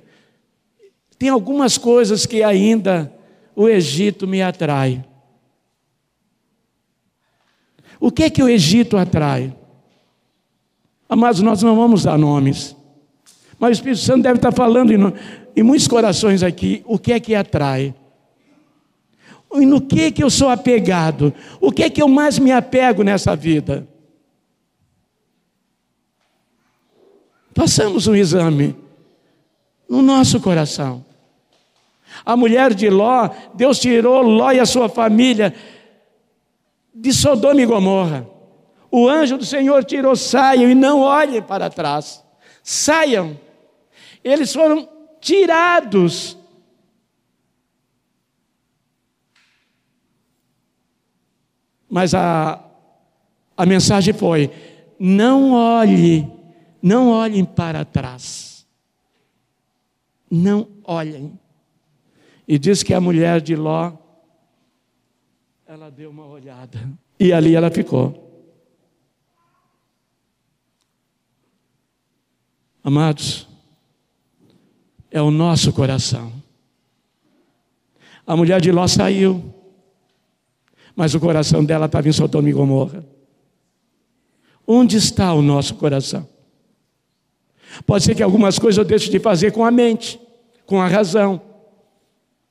Tem 1.19 1.29
algumas 1.29 1.79
coisas 1.79 2.27
que 2.27 2.43
ainda 2.43 3.13
o 3.55 3.69
Egito 3.69 4.27
me 4.27 4.43
atrai. 4.43 5.05
O 8.01 8.11
que 8.11 8.25
é 8.25 8.31
que 8.31 8.43
o 8.43 8.49
Egito 8.49 8.97
atrai? 8.97 9.55
Mas 11.09 11.41
nós 11.41 11.63
não 11.63 11.77
vamos 11.77 12.03
dar 12.05 12.19
nomes. 12.19 12.75
Mas 13.59 13.71
o 13.71 13.73
Espírito 13.73 14.01
Santo 14.01 14.23
deve 14.23 14.37
estar 14.37 14.53
falando 14.53 14.93
em, 14.93 14.99
em 15.55 15.63
muitos 15.63 15.87
corações 15.87 16.43
aqui 16.43 16.83
o 16.85 16.99
que 16.99 17.13
é 17.13 17.21
que 17.21 17.35
atrai. 17.35 17.95
E 19.55 19.67
no 19.67 19.81
que 19.81 20.05
é 20.05 20.11
que 20.11 20.25
eu 20.25 20.31
sou 20.31 20.49
apegado? 20.49 21.33
O 21.61 21.71
que 21.71 21.85
é 21.85 21.91
que 21.91 22.03
eu 22.03 22.09
mais 22.09 22.39
me 22.39 22.51
apego 22.51 23.05
nessa 23.05 23.37
vida? 23.37 23.87
Passamos 27.55 28.07
um 28.07 28.15
exame 28.15 28.77
no 29.89 30.03
nosso 30.03 30.41
coração. 30.41 31.05
A 32.25 32.37
mulher 32.37 32.75
de 32.75 32.89
Ló, 32.89 33.29
Deus 33.55 33.79
tirou 33.79 34.23
Ló 34.23 34.51
e 34.53 34.61
a 34.61 34.67
sua 34.67 34.89
família 34.89 35.55
de 36.95 37.13
Sodoma 37.13 37.61
e 37.61 37.67
Gomorra. 37.67 38.27
O 38.91 39.09
anjo 39.09 39.39
do 39.39 39.45
Senhor 39.45 39.85
tirou, 39.85 40.15
saiam 40.15 40.71
e 40.71 40.75
não 40.75 41.01
olhem 41.01 41.43
para 41.43 41.71
trás. 41.71 42.23
Saiam. 42.63 43.39
Eles 44.23 44.53
foram 44.53 44.89
tirados. 45.21 46.37
Mas 51.89 52.15
a, 52.15 52.63
a 53.57 53.67
mensagem 53.67 54.15
foi: 54.15 54.51
não 54.99 55.53
olhe, 55.53 56.31
não 56.83 57.11
olhem 57.11 57.45
para 57.45 57.85
trás. 57.85 58.67
Não 60.29 60.69
olhem. 60.83 61.39
E 62.49 62.59
diz 62.59 62.83
que 62.83 62.93
a 62.93 63.01
mulher 63.01 63.41
de 63.41 63.55
Ló, 63.55 63.93
ela 65.67 65.91
deu 65.91 66.11
uma 66.11 66.27
olhada. 66.27 66.91
E 67.21 67.33
ali 67.33 67.55
ela 67.55 67.71
ficou. 67.71 68.21
Amados, 72.83 73.47
é 75.09 75.23
o 75.23 75.31
nosso 75.31 75.73
coração. 75.73 76.33
A 78.27 78.37
mulher 78.37 78.61
de 78.61 78.73
Ló 78.73 78.89
saiu, 78.89 79.55
mas 80.97 81.15
o 81.15 81.21
coração 81.21 81.65
dela 81.65 81.87
estava 81.87 82.09
em 82.09 82.13
Sodoma 82.13 82.49
e 82.49 82.53
Gomorra. 82.53 83.07
Onde 84.67 84.97
está 84.97 85.33
o 85.33 85.43
nosso 85.43 85.77
coração? 85.77 86.32
Pode 87.87 88.05
ser 88.05 88.15
que 88.15 88.23
algumas 88.23 88.59
coisas 88.59 88.79
eu 88.79 88.85
deixe 88.85 89.11
de 89.11 89.19
fazer 89.19 89.53
com 89.53 89.65
a 89.65 89.71
mente, 89.71 90.21
com 90.67 90.81
a 90.81 90.87
razão, 90.87 91.41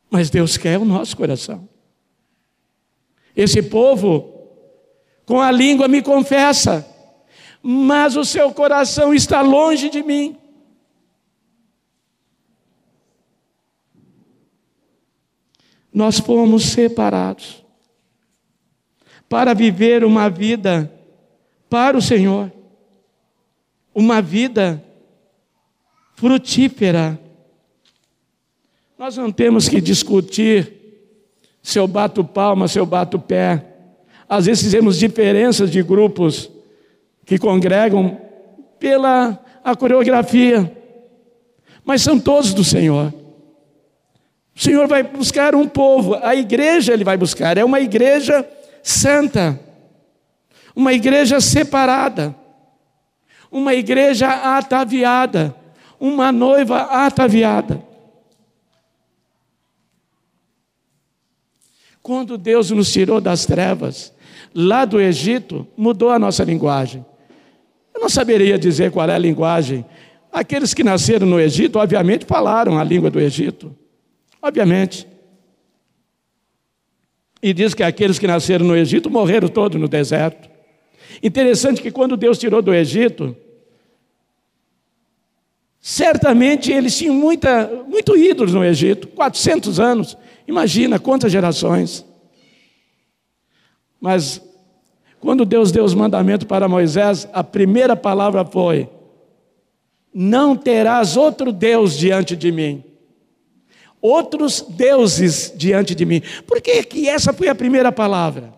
mas 0.10 0.30
Deus 0.30 0.58
quer 0.58 0.78
o 0.80 0.86
nosso 0.86 1.16
coração. 1.16 1.70
Esse 3.36 3.62
povo, 3.62 4.50
com 5.26 5.40
a 5.40 5.52
língua 5.52 5.88
me 5.88 6.02
confessa, 6.02 6.86
mas 7.62 8.16
o 8.16 8.26
seu 8.26 8.52
coração 8.52 9.14
está 9.14 9.42
longe 9.42 9.90
de 9.90 10.04
mim. 10.04 10.38
Nós 15.94 16.20
fomos 16.20 16.64
separados 16.64 17.64
para 19.30 19.54
viver 19.54 20.04
uma 20.04 20.30
vida 20.30 20.92
para 21.70 21.98
o 21.98 22.02
Senhor, 22.02 22.52
uma 23.94 24.22
vida 24.22 24.84
frutífera. 26.22 27.20
Nós 28.96 29.18
não 29.18 29.32
temos 29.32 29.68
que 29.68 29.82
discutir 29.82 30.72
se 31.64 31.80
eu 31.80 31.88
bato 31.88 32.24
palma, 32.24 32.68
se 32.68 32.78
eu 32.78 32.86
bato 32.86 33.18
pé. 33.18 33.66
Às 34.30 34.46
vezes 34.46 34.72
temos 34.72 35.00
diferenças 35.00 35.72
de 35.72 35.82
grupos 35.82 36.48
que 37.26 37.40
congregam 37.40 38.22
pela 38.80 39.44
a 39.64 39.76
coreografia, 39.76 40.72
mas 41.84 42.04
são 42.04 42.20
todos 42.20 42.54
do 42.54 42.64
Senhor. 42.64 43.12
O 44.56 44.60
Senhor 44.60 44.88
vai 44.88 45.02
buscar 45.02 45.56
um 45.56 45.68
povo, 45.68 46.14
a 46.22 46.36
igreja 46.36 46.94
ele 46.94 47.04
vai 47.04 47.18
buscar, 47.18 47.58
é 47.58 47.66
uma 47.66 47.80
igreja 47.80 48.48
santa, 48.84 49.60
uma 50.76 50.94
igreja 50.94 51.42
separada, 51.42 52.36
uma 53.52 53.74
igreja 53.74 54.28
ataviada, 54.28 55.56
uma 56.02 56.32
noiva 56.32 56.82
ataviada. 57.06 57.80
Quando 62.02 62.40
Deus 62.40 62.72
nos 62.72 62.92
tirou 62.92 63.22
das 63.22 63.46
trevas, 63.46 64.12
lá 64.52 64.84
do 64.84 65.00
Egito, 65.00 65.68
mudou 65.78 66.10
a 66.10 66.18
nossa 66.18 66.44
linguagem. 66.44 67.06
Eu 67.94 68.02
não 68.02 68.10
saberia 68.10 68.58
dizer 68.58 68.90
qual 68.90 69.08
é 69.08 69.14
a 69.14 69.20
linguagem. 69.20 69.86
Aqueles 70.34 70.74
que 70.74 70.84
nasceram 70.84 71.28
no 71.28 71.40
Egito, 71.40 71.78
obviamente, 71.78 72.26
falaram 72.26 72.80
a 72.80 72.84
língua 72.84 73.12
do 73.12 73.20
Egito. 73.20 73.76
Obviamente. 74.42 75.08
E 77.44 77.54
diz 77.54 77.76
que 77.76 77.84
aqueles 77.84 78.18
que 78.18 78.26
nasceram 78.26 78.66
no 78.66 78.76
Egito 78.76 79.08
morreram 79.08 79.48
todos 79.48 79.80
no 79.80 79.88
deserto. 79.88 80.50
Interessante 81.22 81.80
que 81.80 81.92
quando 81.92 82.18
Deus 82.18 82.40
tirou 82.40 82.60
do 82.64 82.74
Egito, 82.74 83.36
certamente 85.82 86.72
eles 86.72 86.98
tinham 86.98 87.16
muita, 87.16 87.84
muito 87.88 88.16
ídolos 88.16 88.54
no 88.54 88.64
Egito, 88.64 89.08
400 89.08 89.80
anos. 89.80 90.18
Imagina 90.48 91.00
quantas 91.00 91.32
gerações. 91.32 92.06
Mas 94.00 94.42
quando 95.20 95.44
Deus 95.44 95.72
deu 95.72 95.84
os 95.84 95.94
mandamentos 95.94 96.48
para 96.48 96.70
Moisés, 96.70 97.28
a 97.34 97.44
primeira 97.44 97.96
palavra 97.96 98.46
foi: 98.46 98.88
Não 100.14 100.56
terás 100.56 101.18
outro 101.18 101.52
Deus 101.52 101.98
diante 101.98 102.36
de 102.36 102.52
mim 102.52 102.84
outros 104.02 104.66
deuses 104.68 105.54
diante 105.56 105.94
de 105.94 106.06
mim. 106.06 106.22
Por 106.48 106.60
que, 106.60 106.84
que 106.84 107.08
essa 107.08 107.32
foi 107.32 107.48
a 107.48 107.56
primeira 107.56 107.92
palavra? 107.92 108.54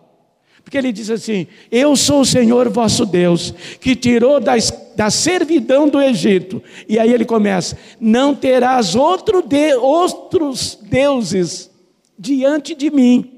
Porque 0.64 0.78
ele 0.78 0.90
diz 0.90 1.10
assim: 1.10 1.46
Eu 1.70 1.94
sou 1.94 2.22
o 2.22 2.26
Senhor 2.26 2.68
vosso 2.70 3.04
Deus, 3.04 3.52
que 3.78 3.94
tirou 3.94 4.40
das, 4.40 4.72
da 4.96 5.10
servidão 5.10 5.88
do 5.88 6.00
Egito. 6.00 6.62
E 6.88 6.98
aí 6.98 7.12
ele 7.12 7.24
começa: 7.24 7.76
Não 8.00 8.34
terás 8.34 8.94
outro 8.94 9.42
de, 9.42 9.74
outros 9.74 10.78
deuses 10.82 11.70
diante 12.18 12.74
de 12.74 12.90
mim. 12.90 13.30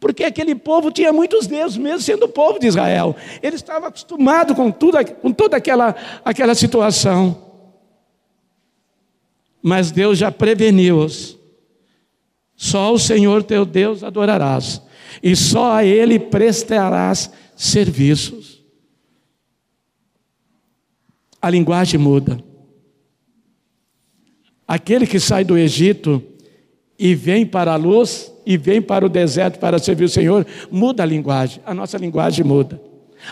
porque 0.00 0.24
aquele 0.24 0.54
povo 0.54 0.90
tinha 0.90 1.12
muitos 1.12 1.46
deuses, 1.46 1.78
mesmo 1.78 2.00
sendo 2.00 2.26
o 2.26 2.28
povo 2.28 2.58
de 2.58 2.66
Israel. 2.66 3.16
Ele 3.42 3.56
estava 3.56 3.88
acostumado 3.88 4.54
com, 4.54 4.70
tudo, 4.70 4.98
com 5.22 5.32
toda 5.32 5.56
aquela, 5.56 5.94
aquela 6.22 6.54
situação. 6.54 7.42
Mas 9.62 9.90
Deus 9.90 10.18
já 10.18 10.30
preveniu-os. 10.30 11.38
Só 12.56 12.92
o 12.92 12.98
Senhor 12.98 13.42
teu 13.42 13.64
Deus 13.64 14.04
adorarás, 14.04 14.80
e 15.22 15.34
só 15.34 15.72
a 15.72 15.84
Ele 15.84 16.18
prestarás 16.18 17.30
serviços. 17.56 18.43
A 21.44 21.50
linguagem 21.50 22.00
muda. 22.00 22.42
Aquele 24.66 25.06
que 25.06 25.20
sai 25.20 25.44
do 25.44 25.58
Egito 25.58 26.22
e 26.98 27.14
vem 27.14 27.44
para 27.44 27.74
a 27.74 27.76
luz 27.76 28.32
e 28.46 28.56
vem 28.56 28.80
para 28.80 29.04
o 29.04 29.10
deserto 29.10 29.58
para 29.58 29.78
servir 29.78 30.04
o 30.04 30.08
Senhor, 30.08 30.46
muda 30.70 31.02
a 31.02 31.06
linguagem, 31.06 31.62
a 31.66 31.74
nossa 31.74 31.98
linguagem 31.98 32.42
muda. 32.46 32.80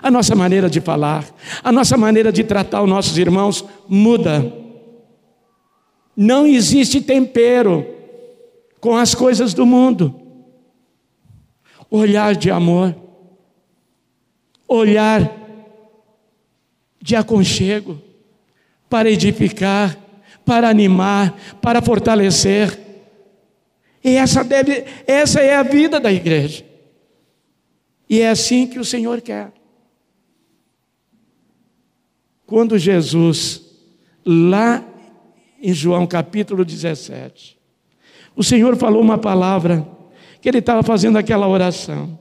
A 0.02 0.10
nossa 0.10 0.34
maneira 0.34 0.68
de 0.68 0.78
falar, 0.78 1.24
a 1.64 1.72
nossa 1.72 1.96
maneira 1.96 2.30
de 2.30 2.44
tratar 2.44 2.82
os 2.82 2.88
nossos 2.90 3.16
irmãos 3.16 3.64
muda. 3.88 4.44
Não 6.14 6.46
existe 6.46 7.00
tempero 7.00 7.86
com 8.78 8.94
as 8.94 9.14
coisas 9.14 9.54
do 9.54 9.64
mundo. 9.64 10.14
Olhar 11.90 12.36
de 12.36 12.50
amor, 12.50 12.94
olhar 14.68 15.41
de 17.02 17.16
aconchego, 17.16 18.00
para 18.88 19.10
edificar, 19.10 19.98
para 20.44 20.68
animar, 20.68 21.36
para 21.60 21.82
fortalecer. 21.82 22.78
E 24.04 24.10
essa, 24.10 24.44
deve, 24.44 24.84
essa 25.06 25.40
é 25.40 25.56
a 25.56 25.64
vida 25.64 25.98
da 25.98 26.12
igreja. 26.12 26.64
E 28.08 28.20
é 28.20 28.28
assim 28.28 28.68
que 28.68 28.78
o 28.78 28.84
Senhor 28.84 29.20
quer. 29.20 29.52
Quando 32.46 32.78
Jesus, 32.78 33.62
lá 34.24 34.84
em 35.60 35.72
João 35.72 36.06
capítulo 36.06 36.64
17, 36.64 37.58
o 38.36 38.44
Senhor 38.44 38.76
falou 38.76 39.00
uma 39.00 39.18
palavra, 39.18 39.86
que 40.40 40.48
ele 40.48 40.58
estava 40.58 40.82
fazendo 40.82 41.16
aquela 41.16 41.48
oração. 41.48 42.18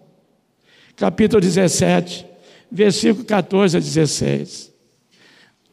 Capítulo 0.96 1.42
17, 1.42 2.26
versículo 2.72 3.26
14 3.26 3.78
a 3.78 3.80
16. 3.80 4.71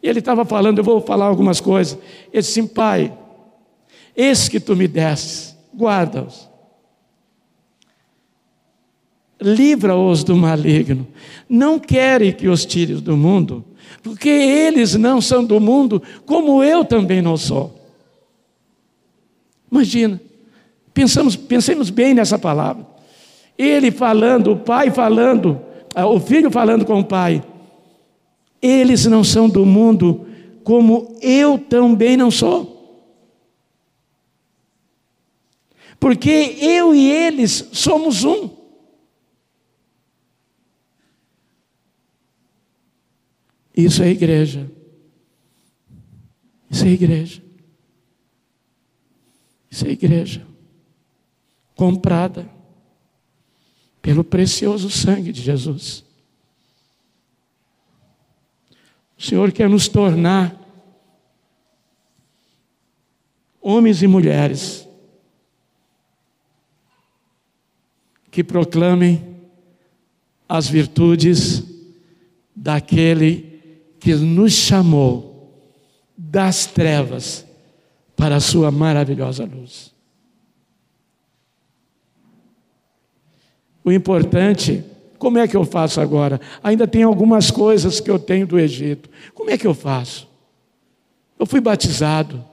E 0.02 0.08
ele 0.08 0.20
estava 0.20 0.44
falando, 0.44 0.78
eu 0.78 0.84
vou 0.84 1.00
falar 1.00 1.26
algumas 1.26 1.60
coisas. 1.60 1.98
Ele 2.32 2.42
disse 2.42 2.60
assim, 2.60 2.68
Pai, 2.68 3.12
esse 4.16 4.50
que 4.50 4.60
tu 4.60 4.74
me 4.74 4.88
deste, 4.88 5.54
guarda-os. 5.76 6.48
Livra-os 9.40 10.24
do 10.24 10.36
maligno. 10.36 11.06
Não 11.48 11.78
querem 11.78 12.32
que 12.32 12.48
os 12.48 12.66
tires 12.66 13.00
do 13.00 13.16
mundo, 13.16 13.64
porque 14.02 14.28
eles 14.28 14.94
não 14.96 15.20
são 15.20 15.44
do 15.44 15.60
mundo, 15.60 16.02
como 16.26 16.62
eu 16.62 16.84
também 16.84 17.22
não 17.22 17.36
sou. 17.36 17.78
Imagina, 19.70 20.20
pensamos, 20.92 21.36
pensemos 21.36 21.90
bem 21.90 22.14
nessa 22.14 22.38
palavra. 22.38 22.86
Ele 23.56 23.90
falando, 23.90 24.52
o 24.52 24.56
pai 24.56 24.90
falando, 24.90 25.60
ah, 25.94 26.06
o 26.06 26.18
filho 26.18 26.50
falando 26.50 26.84
com 26.84 27.00
o 27.00 27.04
pai. 27.04 27.42
Eles 28.60 29.06
não 29.06 29.22
são 29.22 29.48
do 29.48 29.64
mundo, 29.64 30.26
como 30.64 31.18
eu 31.22 31.58
também 31.58 32.16
não 32.16 32.30
sou. 32.30 32.78
Porque 36.00 36.56
eu 36.60 36.94
e 36.94 37.10
eles 37.10 37.68
somos 37.72 38.24
um. 38.24 38.50
Isso 43.76 44.02
é 44.02 44.08
igreja. 44.08 44.70
Isso 46.70 46.84
é 46.84 46.88
igreja. 46.88 47.42
Isso 49.70 49.86
é 49.86 49.90
igreja. 49.90 50.46
Comprada 51.74 52.50
pelo 54.02 54.24
precioso 54.24 54.90
sangue 54.90 55.30
de 55.32 55.42
Jesus. 55.42 56.07
O 59.18 59.22
Senhor 59.22 59.50
quer 59.50 59.68
nos 59.68 59.88
tornar 59.88 60.54
homens 63.60 64.02
e 64.02 64.06
mulheres 64.06 64.88
que 68.30 68.44
proclamem 68.44 69.36
as 70.48 70.68
virtudes 70.68 71.64
daquele 72.54 73.96
que 73.98 74.14
nos 74.14 74.52
chamou 74.52 75.52
das 76.16 76.66
trevas 76.66 77.44
para 78.16 78.36
a 78.36 78.40
sua 78.40 78.70
maravilhosa 78.70 79.44
luz. 79.44 79.92
O 83.84 83.90
importante, 83.90 84.84
como 85.18 85.38
é 85.38 85.48
que 85.48 85.56
eu 85.56 85.64
faço 85.64 86.00
agora? 86.00 86.40
Ainda 86.62 86.86
tem 86.86 87.02
algumas 87.02 87.50
coisas 87.50 88.00
que 88.00 88.10
eu 88.10 88.18
tenho 88.18 88.46
do 88.46 88.58
Egito. 88.58 89.10
Como 89.34 89.50
é 89.50 89.58
que 89.58 89.66
eu 89.66 89.74
faço? 89.74 90.28
Eu 91.38 91.46
fui 91.46 91.60
batizado, 91.60 92.44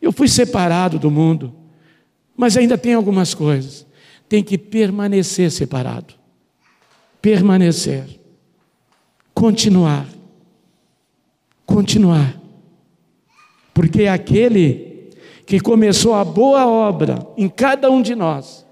eu 0.00 0.12
fui 0.12 0.28
separado 0.28 0.98
do 0.98 1.10
mundo, 1.10 1.54
mas 2.36 2.56
ainda 2.56 2.76
tem 2.76 2.94
algumas 2.94 3.34
coisas 3.34 3.86
tem 4.32 4.42
que 4.42 4.56
permanecer 4.56 5.50
separado. 5.50 6.14
Permanecer. 7.20 8.02
Continuar. 9.34 10.06
Continuar. 11.66 12.40
Porque 13.74 14.06
aquele 14.06 15.10
que 15.44 15.60
começou 15.60 16.14
a 16.14 16.24
boa 16.24 16.66
obra 16.66 17.26
em 17.36 17.46
cada 17.46 17.90
um 17.90 18.00
de 18.00 18.14
nós, 18.14 18.64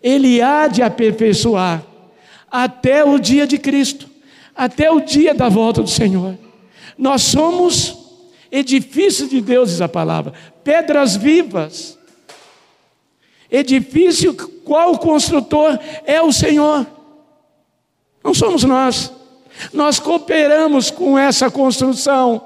ele 0.00 0.40
há 0.40 0.68
de 0.68 0.80
aperfeiçoar 0.80 1.84
até 2.54 3.04
o 3.04 3.18
dia 3.18 3.46
de 3.46 3.58
Cristo, 3.58 4.08
até 4.54 4.90
o 4.90 5.00
dia 5.00 5.34
da 5.34 5.48
volta 5.48 5.82
do 5.82 5.88
Senhor. 5.90 6.38
Nós 6.96 7.22
somos 7.22 7.98
edifícios 8.50 9.28
de 9.28 9.40
Deus, 9.40 9.70
diz 9.70 9.80
a 9.80 9.88
palavra, 9.88 10.32
pedras 10.62 11.16
vivas 11.16 11.98
Edifício, 13.50 14.34
qual 14.64 14.98
construtor 14.98 15.78
é 16.04 16.20
o 16.20 16.32
Senhor? 16.32 16.84
Não 18.24 18.34
somos 18.34 18.64
nós. 18.64 19.12
Nós 19.72 20.00
cooperamos 20.00 20.90
com 20.90 21.16
essa 21.16 21.48
construção, 21.48 22.42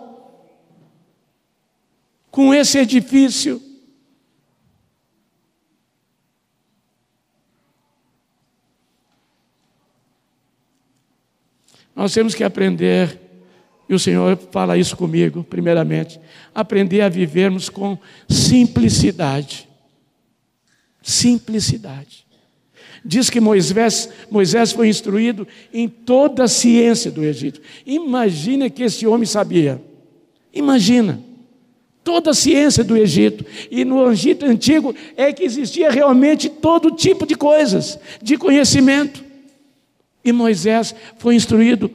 com 2.30 2.52
esse 2.52 2.76
edifício. 2.76 3.62
Nós 11.99 12.14
temos 12.14 12.34
que 12.34 12.42
aprender, 12.42 13.20
e 13.86 13.94
o 13.94 13.99
Senhor 13.99 14.38
fala 14.51 14.78
isso 14.78 14.96
comigo, 14.96 15.44
primeiramente, 15.44 16.18
aprender 16.55 17.03
a 17.03 17.11
vivermos 17.11 17.68
com 17.68 17.99
simplicidade 18.26 19.68
simplicidade. 21.09 22.26
Diz 23.03 23.30
que 23.30 23.40
Moisés, 23.40 24.11
Moisés 24.30 24.72
foi 24.72 24.88
instruído 24.88 25.49
em 25.72 25.88
toda 25.88 26.44
a 26.44 26.49
ciência 26.49 27.11
do 27.11 27.24
Egito. 27.24 27.61
Imagina 27.86 28.68
que 28.68 28.82
esse 28.82 29.07
homem 29.07 29.24
sabia. 29.24 29.80
Imagina. 30.53 31.22
Toda 32.05 32.30
a 32.30 32.34
ciência 32.34 32.84
do 32.84 32.96
Egito. 32.96 33.44
E 33.70 33.84
no 33.84 34.11
Egito 34.11 34.44
antigo 34.44 34.94
é 35.16 35.32
que 35.32 35.44
existia 35.44 35.90
realmente 35.90 36.49
todo 36.49 36.90
tipo 36.90 37.26
de 37.26 37.34
coisas, 37.34 37.99
de 38.20 38.36
conhecimento. 38.36 39.24
E 40.25 40.33
Moisés 40.33 40.95
foi 41.16 41.35
instruído 41.35 41.91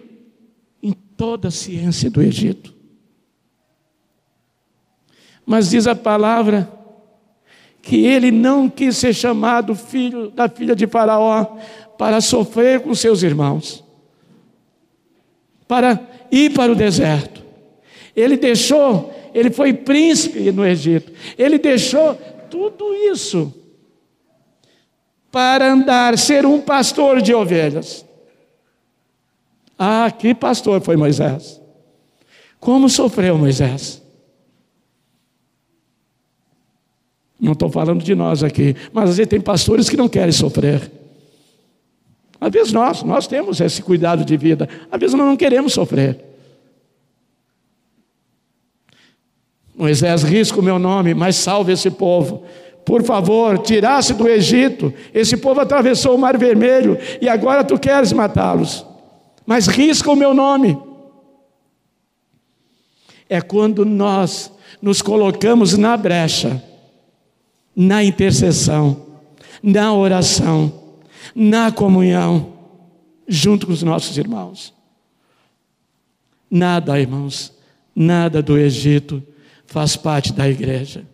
em 0.82 0.92
toda 0.92 1.50
a 1.50 1.52
ciência 1.52 2.10
do 2.10 2.22
Egito. 2.22 2.74
Mas 5.46 5.70
diz 5.70 5.88
a 5.88 5.96
palavra 5.96 6.72
que 7.82 8.06
ele 8.06 8.32
não 8.32 8.70
quis 8.70 8.96
ser 8.96 9.14
chamado 9.14 9.76
filho 9.76 10.32
da 10.32 10.48
filha 10.48 10.76
de 10.76 10.88
Faraó 10.88 11.58
para 11.98 12.22
sofrer 12.22 12.80
com 12.80 12.96
seus 12.96 13.24
irmãos, 13.24 13.84
para 15.68 16.00
ir 16.32 16.54
para 16.54 16.72
o 16.72 16.76
deserto. 16.76 17.44
Ele 18.16 18.38
deixou, 18.38 19.14
ele 19.34 19.52
foi 19.52 19.74
príncipe 19.74 20.50
no 20.52 20.66
Egito, 20.66 21.12
ele 21.38 21.58
deixou 21.58 22.16
tudo 22.50 22.94
isso 22.94 23.54
para 25.30 25.74
andar, 25.74 26.18
ser 26.18 26.46
um 26.46 26.62
pastor 26.62 27.22
de 27.22 27.34
ovelhas. 27.34 28.06
Ah, 29.86 30.10
que 30.10 30.34
pastor 30.34 30.80
foi 30.82 30.96
Moisés? 30.96 31.62
Como 32.58 32.88
sofreu 32.88 33.38
Moisés? 33.38 34.02
Não 37.38 37.52
estou 37.52 37.70
falando 37.70 38.02
de 38.02 38.16
nós 38.16 38.44
aqui, 38.44 38.78
mas 38.94 39.10
às 39.10 39.18
vezes 39.18 39.30
tem 39.30 39.42
pastores 39.42 39.90
que 39.90 39.98
não 39.98 40.08
querem 40.08 40.32
sofrer. 40.32 40.90
Às 42.40 42.50
vezes 42.50 42.72
nós, 42.72 43.04
nós 43.04 43.28
temos 43.28 43.60
esse 43.60 43.82
cuidado 43.82 44.24
de 44.24 44.38
vida, 44.38 44.70
às 44.90 44.98
vezes 44.98 45.18
nós 45.18 45.28
não 45.28 45.36
queremos 45.36 45.74
sofrer. 45.74 46.18
Moisés, 49.76 50.24
risca 50.24 50.62
o 50.62 50.64
meu 50.64 50.80
nome, 50.80 51.14
mas 51.14 51.36
salve 51.36 51.74
esse 51.74 51.92
povo. 51.92 52.46
Por 52.86 53.04
favor, 53.04 53.58
tirasse 53.58 54.14
do 54.14 54.30
Egito. 54.30 54.94
Esse 55.14 55.36
povo 55.36 55.60
atravessou 55.60 56.16
o 56.16 56.18
Mar 56.18 56.38
Vermelho 56.38 56.98
e 57.22 57.28
agora 57.28 57.66
tu 57.66 57.78
queres 57.78 58.14
matá-los. 58.14 58.93
Mas 59.46 59.68
risca 59.68 60.12
o 60.12 60.16
meu 60.16 60.34
nome. 60.34 60.78
É 63.30 63.42
quando 63.42 63.86
nós 63.86 64.52
nos 64.82 65.02
colocamos 65.02 65.78
na 65.78 65.96
brecha, 65.96 66.64
na 67.76 68.04
intercessão, 68.04 69.06
na 69.62 69.94
oração, 69.94 70.72
na 71.34 71.72
comunhão, 71.72 72.54
junto 73.28 73.68
com 73.68 73.74
os 73.74 73.84
nossos 73.84 74.18
irmãos. 74.18 74.74
Nada, 76.50 77.00
irmãos, 77.00 77.54
nada 77.96 78.42
do 78.42 78.58
Egito 78.58 79.24
faz 79.66 79.96
parte 79.96 80.34
da 80.34 80.48
igreja. 80.48 81.06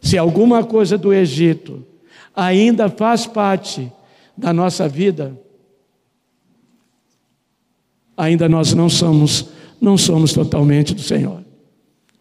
Se 0.00 0.18
alguma 0.18 0.62
coisa 0.62 0.96
do 0.98 1.12
Egito 1.12 1.84
ainda 2.36 2.88
faz 2.88 3.26
parte 3.26 3.90
da 4.36 4.52
nossa 4.52 4.88
vida, 4.88 5.40
ainda 8.16 8.48
nós 8.48 8.74
não 8.74 8.88
somos, 8.88 9.46
não 9.80 9.96
somos 9.96 10.32
totalmente 10.32 10.94
do 10.94 11.02
Senhor. 11.02 11.42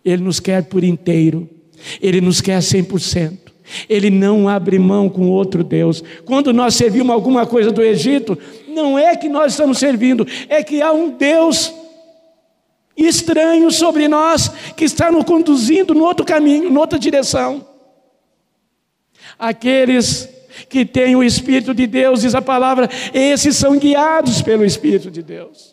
Ele 0.03 0.23
nos 0.23 0.39
quer 0.39 0.63
por 0.63 0.83
inteiro, 0.83 1.49
ele 2.01 2.21
nos 2.21 2.41
quer 2.41 2.59
100%. 2.59 3.43
Ele 3.87 4.09
não 4.09 4.49
abre 4.49 4.77
mão 4.77 5.07
com 5.07 5.29
outro 5.29 5.63
Deus. 5.63 6.03
Quando 6.25 6.51
nós 6.51 6.75
servimos 6.75 7.11
alguma 7.11 7.45
coisa 7.45 7.71
do 7.71 7.81
Egito, 7.81 8.37
não 8.67 8.99
é 8.99 9.15
que 9.15 9.29
nós 9.29 9.53
estamos 9.53 9.77
servindo, 9.77 10.27
é 10.49 10.61
que 10.61 10.81
há 10.81 10.91
um 10.91 11.11
Deus 11.11 11.73
estranho 12.95 13.71
sobre 13.71 14.07
nós 14.07 14.49
que 14.75 14.85
está 14.85 15.11
nos 15.11 15.23
conduzindo 15.23 15.93
no 15.93 16.03
outro 16.03 16.25
caminho, 16.25 16.69
em 16.69 16.77
outra 16.77 16.99
direção. 16.99 17.65
Aqueles 19.37 20.29
que 20.69 20.85
têm 20.85 21.15
o 21.15 21.23
Espírito 21.23 21.73
de 21.73 21.87
Deus, 21.87 22.21
diz 22.21 22.35
a 22.35 22.41
palavra, 22.41 22.89
esses 23.13 23.55
são 23.55 23.77
guiados 23.77 24.41
pelo 24.41 24.63
Espírito 24.63 25.09
de 25.09 25.23
Deus. 25.23 25.72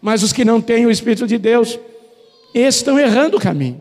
Mas 0.00 0.22
os 0.22 0.32
que 0.32 0.44
não 0.44 0.60
têm 0.60 0.86
o 0.86 0.90
Espírito 0.90 1.26
de 1.26 1.36
Deus, 1.38 1.78
esses 2.54 2.80
estão 2.80 2.98
errando 2.98 3.36
o 3.36 3.40
caminho. 3.40 3.80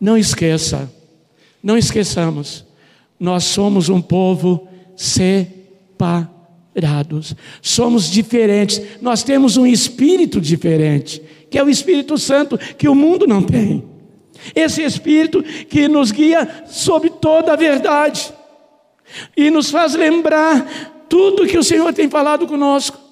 Não 0.00 0.16
esqueça, 0.18 0.90
não 1.62 1.78
esqueçamos, 1.78 2.64
nós 3.18 3.44
somos 3.44 3.88
um 3.88 4.02
povo 4.02 4.68
separados, 4.96 5.34
somos 7.62 8.10
diferentes, 8.10 8.82
nós 9.00 9.22
temos 9.22 9.56
um 9.56 9.66
espírito 9.66 10.40
diferente, 10.40 11.22
que 11.50 11.58
é 11.58 11.64
o 11.64 11.70
Espírito 11.70 12.18
Santo, 12.18 12.58
que 12.58 12.88
o 12.88 12.94
mundo 12.94 13.26
não 13.26 13.42
tem. 13.42 13.84
Esse 14.54 14.82
Espírito 14.82 15.42
que 15.42 15.88
nos 15.88 16.10
guia 16.10 16.64
sobre 16.66 17.08
toda 17.08 17.52
a 17.52 17.56
verdade 17.56 18.32
e 19.36 19.50
nos 19.50 19.70
faz 19.70 19.94
lembrar 19.94 21.06
tudo 21.08 21.46
que 21.46 21.56
o 21.56 21.64
Senhor 21.64 21.92
tem 21.92 22.10
falado 22.10 22.46
conosco. 22.46 23.03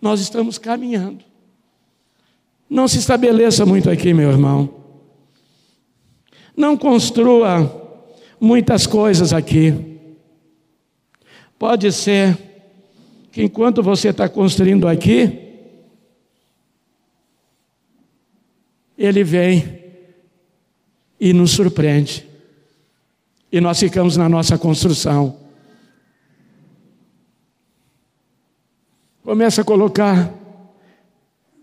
Nós 0.00 0.20
estamos 0.20 0.58
caminhando. 0.58 1.24
Não 2.68 2.88
se 2.88 2.98
estabeleça 2.98 3.64
muito 3.64 3.88
aqui, 3.88 4.12
meu 4.12 4.30
irmão. 4.30 4.74
Não 6.56 6.76
construa 6.76 7.84
muitas 8.40 8.86
coisas 8.86 9.32
aqui. 9.32 9.98
Pode 11.58 11.90
ser 11.92 12.36
que 13.30 13.42
enquanto 13.42 13.82
você 13.82 14.08
está 14.08 14.28
construindo 14.28 14.88
aqui, 14.88 15.46
ele 18.96 19.22
vem 19.22 19.84
e 21.20 21.32
nos 21.32 21.52
surpreende. 21.52 22.26
E 23.50 23.60
nós 23.60 23.78
ficamos 23.78 24.16
na 24.16 24.28
nossa 24.28 24.58
construção. 24.58 25.45
Começa 29.26 29.62
a 29.62 29.64
colocar 29.64 30.32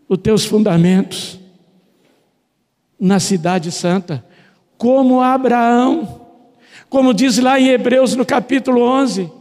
os 0.09 0.18
teus 0.18 0.43
fundamentos 0.43 1.39
na 2.99 3.22
cidade 3.22 3.72
santa, 3.72 4.22
como 4.78 5.22
Abraão, 5.22 6.28
como 6.89 7.14
diz 7.14 7.38
lá 7.38 7.57
em 7.57 7.70
Hebreus 7.70 8.18
no 8.18 8.26
capítulo 8.26 8.82
11, 8.82 9.32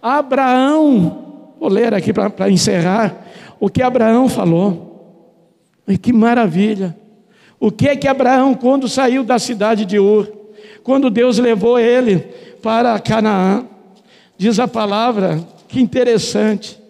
Abraão, 0.00 1.52
vou 1.60 1.68
ler 1.68 1.92
aqui 1.92 2.14
para 2.14 2.50
encerrar, 2.50 3.14
o 3.60 3.68
que 3.68 3.82
Abraão 3.82 4.26
falou, 4.26 5.36
e 5.86 5.98
que 5.98 6.14
maravilha, 6.14 6.96
o 7.60 7.70
que 7.70 7.88
é 7.88 7.94
que 7.94 8.08
Abraão, 8.08 8.54
quando 8.54 8.88
saiu 8.88 9.22
da 9.22 9.38
cidade 9.38 9.84
de 9.84 9.98
Ur, 9.98 10.26
quando 10.82 11.10
Deus 11.10 11.36
levou 11.36 11.78
ele 11.78 12.20
para 12.62 12.98
Canaã, 12.98 13.66
diz 14.38 14.58
a 14.58 14.66
palavra, 14.66 15.46
que 15.68 15.78
interessante. 15.78 16.85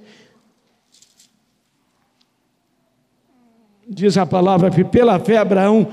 Diz 3.88 4.16
a 4.18 4.26
palavra 4.26 4.70
que 4.70 4.84
pela 4.84 5.18
fé 5.18 5.36
Abraão, 5.36 5.88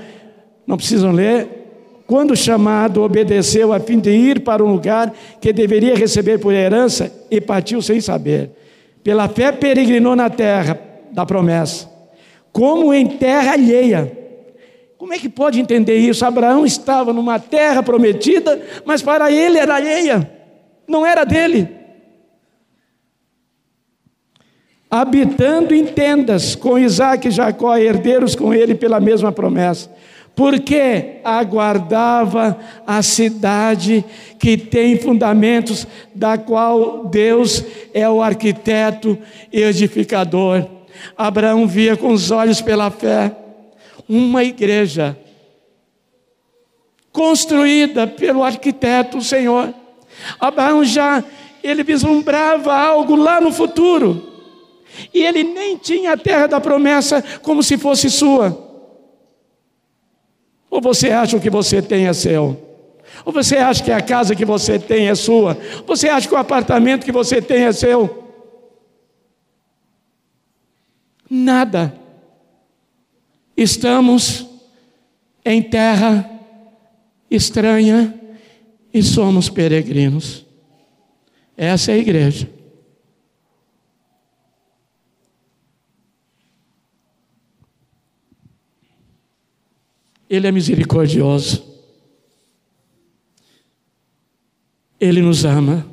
não 0.66 0.76
precisam 0.76 1.12
ler, 1.12 2.02
quando 2.06 2.36
chamado, 2.36 3.02
obedeceu 3.02 3.72
a 3.72 3.80
fim 3.80 3.98
de 3.98 4.10
ir 4.10 4.40
para 4.40 4.62
um 4.62 4.72
lugar 4.72 5.12
que 5.40 5.52
deveria 5.52 5.94
receber 5.94 6.38
por 6.38 6.52
herança 6.52 7.12
e 7.30 7.40
partiu 7.40 7.80
sem 7.80 8.00
saber. 8.00 8.50
Pela 9.02 9.28
fé 9.28 9.52
peregrinou 9.52 10.16
na 10.16 10.28
terra 10.28 10.78
da 11.12 11.24
promessa, 11.24 11.88
como 12.52 12.92
em 12.92 13.06
terra 13.06 13.52
alheia 13.52 14.24
como 15.04 15.12
é 15.12 15.18
que 15.18 15.28
pode 15.28 15.60
entender 15.60 15.98
isso? 15.98 16.24
Abraão 16.24 16.64
estava 16.64 17.12
numa 17.12 17.38
terra 17.38 17.82
prometida, 17.82 18.58
mas 18.86 19.02
para 19.02 19.30
ele 19.30 19.58
era 19.58 19.74
alheia, 19.74 20.30
não 20.88 21.04
era 21.04 21.24
dele. 21.24 21.68
Habitando 24.96 25.74
em 25.74 25.86
tendas 25.86 26.54
com 26.54 26.78
Isaac 26.78 27.26
e 27.26 27.30
Jacó, 27.32 27.76
herdeiros 27.76 28.36
com 28.36 28.54
ele 28.54 28.76
pela 28.76 29.00
mesma 29.00 29.32
promessa, 29.32 29.90
porque 30.36 31.16
aguardava 31.24 32.56
a 32.86 33.02
cidade 33.02 34.04
que 34.38 34.56
tem 34.56 34.96
fundamentos, 34.96 35.84
da 36.14 36.38
qual 36.38 37.06
Deus 37.06 37.64
é 37.92 38.08
o 38.08 38.22
arquiteto 38.22 39.18
e 39.52 39.62
edificador. 39.62 40.64
Abraão 41.18 41.66
via 41.66 41.96
com 41.96 42.12
os 42.12 42.30
olhos 42.30 42.60
pela 42.60 42.88
fé 42.88 43.34
uma 44.08 44.44
igreja 44.44 45.18
construída 47.10 48.06
pelo 48.06 48.44
arquiteto, 48.44 49.18
o 49.18 49.24
Senhor. 49.24 49.74
Abraão 50.38 50.84
já 50.84 51.24
ele 51.64 51.82
vislumbrava 51.82 52.72
algo 52.72 53.16
lá 53.16 53.40
no 53.40 53.50
futuro. 53.50 54.33
E 55.12 55.22
ele 55.22 55.42
nem 55.42 55.76
tinha 55.76 56.12
a 56.12 56.16
terra 56.16 56.46
da 56.46 56.60
promessa 56.60 57.22
como 57.42 57.62
se 57.62 57.76
fosse 57.78 58.10
sua. 58.10 58.62
Ou 60.70 60.80
você 60.80 61.10
acha 61.10 61.38
que 61.38 61.50
você 61.50 61.80
tem 61.80 62.06
é 62.06 62.12
seu? 62.12 62.60
Ou 63.24 63.32
você 63.32 63.56
acha 63.56 63.82
que 63.82 63.92
a 63.92 64.00
casa 64.00 64.34
que 64.34 64.44
você 64.44 64.78
tem 64.78 65.08
é 65.08 65.14
sua? 65.14 65.56
Você 65.86 66.08
acha 66.08 66.28
que 66.28 66.34
o 66.34 66.38
apartamento 66.38 67.04
que 67.04 67.12
você 67.12 67.40
tem 67.40 67.62
é 67.62 67.72
seu? 67.72 68.24
Nada. 71.30 71.94
Estamos 73.56 74.46
em 75.44 75.62
terra 75.62 76.28
estranha 77.30 78.14
e 78.92 79.02
somos 79.02 79.48
peregrinos. 79.48 80.44
Essa 81.56 81.92
é 81.92 81.94
a 81.94 81.98
igreja. 81.98 82.53
Ele 90.34 90.46
é 90.46 90.52
misericordioso. 90.52 91.64
Ele 95.00 95.20
nos 95.22 95.44
ama. 95.44 95.86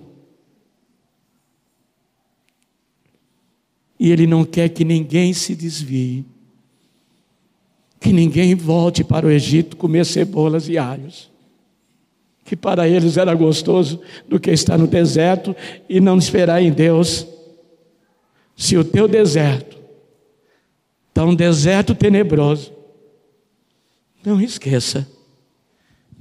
E 3.99 4.11
Ele 4.11 4.25
não 4.25 4.43
quer 4.43 4.69
que 4.69 4.83
ninguém 4.83 5.33
se 5.33 5.55
desvie 5.55 6.25
que 8.01 8.11
ninguém 8.11 8.55
volte 8.55 9.03
para 9.03 9.27
o 9.27 9.31
Egito 9.31 9.77
comer 9.77 10.07
cebolas 10.07 10.67
e 10.67 10.75
alhos. 10.75 11.29
Que 12.43 12.55
para 12.55 12.89
eles 12.89 13.15
era 13.15 13.31
gostoso 13.35 14.01
do 14.27 14.39
que 14.39 14.49
estar 14.49 14.75
no 14.75 14.87
deserto 14.87 15.55
e 15.87 16.01
não 16.01 16.17
esperar 16.17 16.63
em 16.63 16.71
Deus. 16.71 17.27
Se 18.57 18.75
o 18.75 18.83
teu 18.83 19.07
deserto 19.07 19.77
está 21.09 21.23
um 21.23 21.35
deserto 21.35 21.93
tenebroso, 21.93 22.73
não 24.23 24.39
esqueça, 24.39 25.07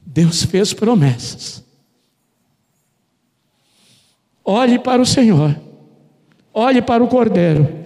Deus 0.04 0.42
fez 0.42 0.72
promessas. 0.72 1.64
Olhe 4.44 4.78
para 4.78 5.00
o 5.00 5.06
Senhor, 5.06 5.58
olhe 6.52 6.82
para 6.82 7.04
o 7.04 7.08
Cordeiro. 7.08 7.78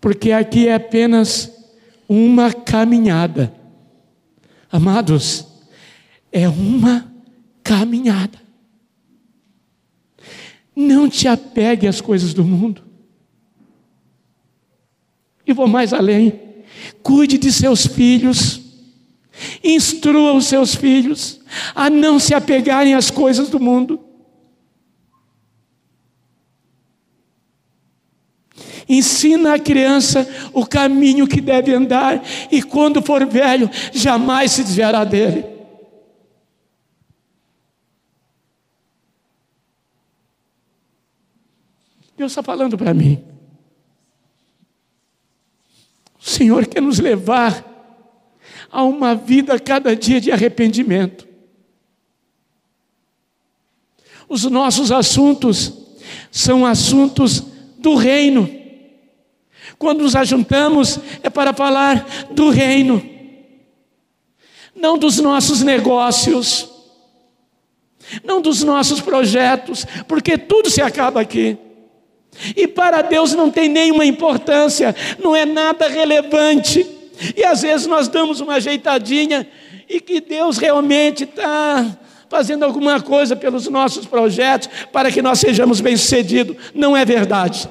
Porque 0.00 0.32
aqui 0.32 0.68
é 0.68 0.74
apenas 0.74 1.52
uma 2.08 2.52
caminhada. 2.52 3.52
Amados, 4.70 5.46
é 6.32 6.48
uma 6.48 7.12
caminhada. 7.62 8.38
Não 10.74 11.08
te 11.08 11.26
apegue 11.26 11.86
às 11.86 12.00
coisas 12.00 12.32
do 12.32 12.44
mundo. 12.44 12.87
E 15.48 15.52
vou 15.52 15.66
mais 15.66 15.92
além. 15.92 16.38
Cuide 17.02 17.38
de 17.38 17.50
seus 17.50 17.86
filhos. 17.86 18.60
Instrua 19.64 20.34
os 20.34 20.46
seus 20.46 20.74
filhos 20.74 21.40
a 21.74 21.88
não 21.88 22.18
se 22.18 22.34
apegarem 22.34 22.94
às 22.94 23.10
coisas 23.10 23.48
do 23.48 23.58
mundo. 23.58 24.04
Ensina 28.88 29.54
a 29.54 29.58
criança 29.58 30.26
o 30.52 30.64
caminho 30.64 31.26
que 31.26 31.42
deve 31.42 31.74
andar, 31.74 32.22
e 32.50 32.62
quando 32.62 33.02
for 33.02 33.26
velho, 33.26 33.70
jamais 33.92 34.52
se 34.52 34.64
desviará 34.64 35.04
dele. 35.04 35.44
Deus 42.16 42.32
está 42.32 42.42
falando 42.42 42.76
para 42.76 42.94
mim. 42.94 43.22
O 46.20 46.24
Senhor 46.38 46.66
quer 46.66 46.80
nos 46.80 47.00
levar 47.00 47.64
a 48.70 48.84
uma 48.84 49.12
vida 49.12 49.58
cada 49.58 49.96
dia 49.96 50.20
de 50.20 50.30
arrependimento. 50.30 51.26
Os 54.28 54.44
nossos 54.44 54.92
assuntos 54.92 55.72
são 56.30 56.64
assuntos 56.64 57.42
do 57.78 57.96
reino. 57.96 58.48
Quando 59.78 60.02
nos 60.02 60.14
ajuntamos 60.14 61.00
é 61.24 61.28
para 61.28 61.52
falar 61.52 62.06
do 62.30 62.50
reino, 62.50 63.02
não 64.76 64.96
dos 64.96 65.18
nossos 65.18 65.62
negócios, 65.62 66.68
não 68.22 68.40
dos 68.40 68.62
nossos 68.62 69.00
projetos, 69.00 69.84
porque 70.06 70.38
tudo 70.38 70.70
se 70.70 70.80
acaba 70.80 71.20
aqui. 71.20 71.58
E 72.56 72.66
para 72.68 73.02
Deus 73.02 73.34
não 73.34 73.50
tem 73.50 73.68
nenhuma 73.68 74.04
importância, 74.04 74.94
não 75.18 75.34
é 75.34 75.44
nada 75.44 75.88
relevante. 75.88 76.86
E 77.36 77.44
às 77.44 77.62
vezes 77.62 77.86
nós 77.86 78.08
damos 78.08 78.40
uma 78.40 78.54
ajeitadinha 78.54 79.46
e 79.88 80.00
que 80.00 80.20
Deus 80.20 80.58
realmente 80.58 81.24
está 81.24 81.98
fazendo 82.28 82.64
alguma 82.64 83.00
coisa 83.00 83.34
pelos 83.34 83.68
nossos 83.68 84.06
projetos 84.06 84.68
para 84.92 85.10
que 85.10 85.22
nós 85.22 85.40
sejamos 85.40 85.80
bem-sucedidos. 85.80 86.56
Não 86.74 86.96
é 86.96 87.04
verdade. 87.04 87.68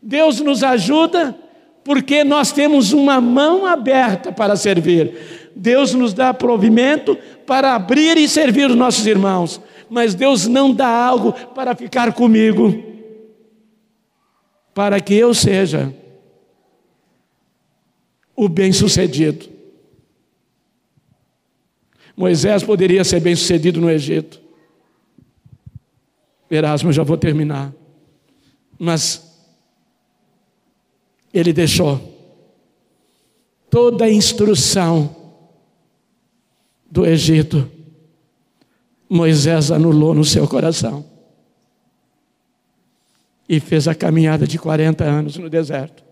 Deus 0.00 0.40
nos 0.40 0.62
ajuda 0.62 1.34
porque 1.82 2.22
nós 2.22 2.52
temos 2.52 2.92
uma 2.92 3.20
mão 3.20 3.64
aberta 3.66 4.30
para 4.30 4.56
servir. 4.56 5.50
Deus 5.56 5.94
nos 5.94 6.12
dá 6.12 6.32
provimento 6.32 7.16
para 7.46 7.74
abrir 7.74 8.16
e 8.16 8.28
servir 8.28 8.70
os 8.70 8.76
nossos 8.76 9.06
irmãos 9.06 9.60
mas 9.90 10.14
Deus 10.14 10.46
não 10.46 10.72
dá 10.72 10.88
algo 10.88 11.32
para 11.54 11.74
ficar 11.74 12.12
comigo, 12.12 12.82
para 14.74 15.00
que 15.00 15.14
eu 15.14 15.34
seja 15.34 15.94
o 18.36 18.48
bem-sucedido. 18.48 19.48
Moisés 22.16 22.62
poderia 22.62 23.04
ser 23.04 23.20
bem-sucedido 23.20 23.80
no 23.80 23.90
Egito. 23.90 24.40
Erasmo, 26.50 26.92
já 26.92 27.02
vou 27.02 27.16
terminar. 27.16 27.72
Mas 28.78 29.24
ele 31.32 31.52
deixou 31.52 32.00
toda 33.70 34.04
a 34.04 34.10
instrução 34.10 35.14
do 36.90 37.04
Egito 37.04 37.77
Moisés 39.08 39.70
anulou 39.70 40.14
no 40.14 40.24
seu 40.24 40.46
coração. 40.46 41.04
E 43.48 43.58
fez 43.58 43.88
a 43.88 43.94
caminhada 43.94 44.46
de 44.46 44.58
40 44.58 45.04
anos 45.04 45.36
no 45.38 45.48
deserto. 45.48 46.04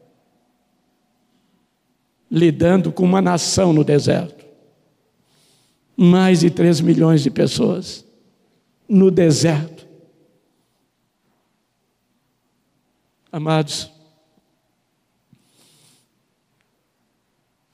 Lidando 2.30 2.90
com 2.90 3.04
uma 3.04 3.20
nação 3.20 3.72
no 3.72 3.84
deserto. 3.84 4.44
Mais 5.96 6.40
de 6.40 6.50
3 6.50 6.80
milhões 6.80 7.22
de 7.22 7.30
pessoas 7.30 8.04
no 8.88 9.10
deserto. 9.10 9.86
Amados, 13.30 13.90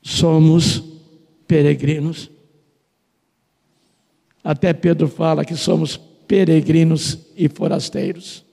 somos 0.02 0.82
peregrinos 1.46 2.28
até 4.42 4.72
Pedro 4.72 5.08
fala 5.08 5.44
que 5.44 5.56
somos 5.56 5.96
peregrinos 5.96 7.18
e 7.36 7.48
forasteiros. 7.48 8.44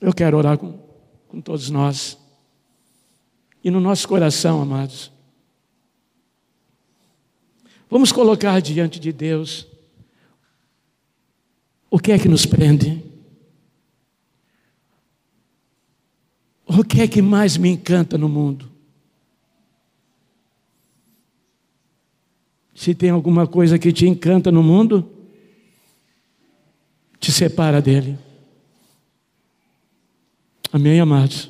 Eu 0.00 0.12
quero 0.12 0.36
orar 0.36 0.58
com, 0.58 0.78
com 1.28 1.40
todos 1.40 1.70
nós. 1.70 2.18
E 3.62 3.70
no 3.70 3.80
nosso 3.80 4.06
coração, 4.06 4.60
amados, 4.60 5.10
vamos 7.88 8.12
colocar 8.12 8.60
diante 8.60 9.00
de 9.00 9.12
Deus 9.12 9.66
o 11.90 11.98
que 11.98 12.12
é 12.12 12.18
que 12.18 12.28
nos 12.28 12.44
prende. 12.44 13.02
O 16.66 16.82
que 16.82 17.00
é 17.00 17.08
que 17.08 17.22
mais 17.22 17.56
me 17.56 17.70
encanta 17.70 18.18
no 18.18 18.28
mundo? 18.28 18.73
Se 22.74 22.92
tem 22.92 23.10
alguma 23.10 23.46
coisa 23.46 23.78
que 23.78 23.92
te 23.92 24.06
encanta 24.06 24.50
no 24.50 24.62
mundo, 24.62 25.08
te 27.20 27.30
separa 27.30 27.80
dele. 27.80 28.18
Amém, 30.72 30.98
amados? 30.98 31.48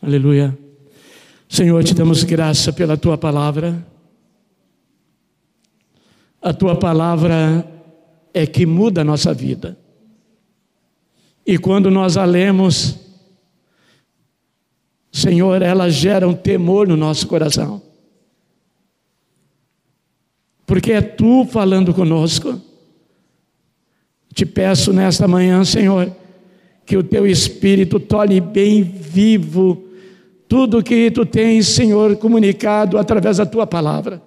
Aleluia. 0.00 0.58
Senhor, 1.46 1.84
te 1.84 1.92
damos 1.92 2.24
graça 2.24 2.72
pela 2.72 2.96
tua 2.96 3.18
palavra. 3.18 3.86
A 6.40 6.54
tua 6.54 6.74
palavra 6.74 7.70
é 8.32 8.46
que 8.46 8.64
muda 8.64 9.02
a 9.02 9.04
nossa 9.04 9.34
vida. 9.34 9.76
E 11.44 11.58
quando 11.58 11.90
nós 11.90 12.16
a 12.16 12.24
lemos, 12.24 12.96
Senhor, 15.12 15.60
ela 15.60 15.90
gera 15.90 16.26
um 16.26 16.34
temor 16.34 16.88
no 16.88 16.96
nosso 16.96 17.26
coração 17.26 17.89
porque 20.70 20.92
é 20.92 21.00
tu 21.00 21.44
falando 21.46 21.92
conosco. 21.92 22.60
Te 24.32 24.46
peço 24.46 24.92
nesta 24.92 25.26
manhã, 25.26 25.64
Senhor, 25.64 26.14
que 26.86 26.96
o 26.96 27.02
teu 27.02 27.26
espírito 27.26 27.98
torne 27.98 28.40
bem 28.40 28.84
vivo 28.84 29.88
tudo 30.46 30.80
que 30.80 31.10
tu 31.10 31.26
tens, 31.26 31.66
Senhor, 31.66 32.16
comunicado 32.18 32.98
através 32.98 33.38
da 33.38 33.46
tua 33.46 33.66
palavra 33.66 34.22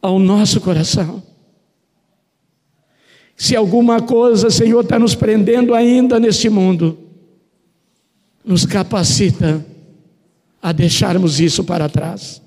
ao 0.00 0.18
nosso 0.18 0.62
coração. 0.62 1.22
Se 3.36 3.54
alguma 3.54 4.00
coisa, 4.00 4.48
Senhor, 4.48 4.80
está 4.80 4.98
nos 4.98 5.14
prendendo 5.14 5.74
ainda 5.74 6.18
neste 6.18 6.48
mundo, 6.48 6.98
nos 8.42 8.64
capacita 8.64 9.62
a 10.62 10.72
deixarmos 10.72 11.38
isso 11.38 11.62
para 11.64 11.86
trás 11.86 12.42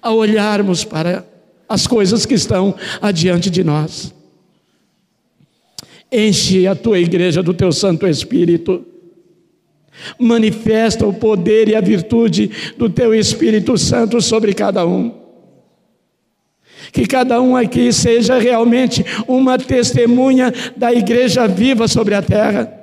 a 0.00 0.12
olharmos 0.12 0.84
para 0.84 1.24
as 1.68 1.86
coisas 1.86 2.26
que 2.26 2.34
estão 2.34 2.74
adiante 3.00 3.50
de 3.50 3.64
nós. 3.64 4.14
Enche 6.10 6.66
a 6.66 6.74
tua 6.74 6.98
igreja 6.98 7.42
do 7.42 7.54
teu 7.54 7.72
Santo 7.72 8.06
Espírito. 8.06 8.84
Manifesta 10.18 11.06
o 11.06 11.14
poder 11.14 11.68
e 11.68 11.74
a 11.74 11.80
virtude 11.80 12.50
do 12.76 12.90
teu 12.90 13.14
Espírito 13.14 13.78
Santo 13.78 14.20
sobre 14.20 14.52
cada 14.52 14.86
um. 14.86 15.14
Que 16.92 17.06
cada 17.06 17.40
um 17.40 17.56
aqui 17.56 17.90
seja 17.92 18.38
realmente 18.38 19.04
uma 19.26 19.58
testemunha 19.58 20.52
da 20.76 20.92
igreja 20.92 21.46
viva 21.46 21.88
sobre 21.88 22.14
a 22.14 22.22
terra 22.22 22.78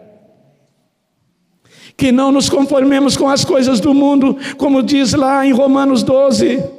que 1.95 2.13
não 2.13 2.31
nos 2.31 2.47
conformemos 2.47 3.17
com 3.17 3.27
as 3.27 3.43
coisas 3.43 3.81
do 3.81 3.93
mundo, 3.93 4.37
como 4.57 4.81
diz 4.81 5.11
lá 5.13 5.45
em 5.45 5.51
Romanos 5.51 6.01
12 6.01 6.78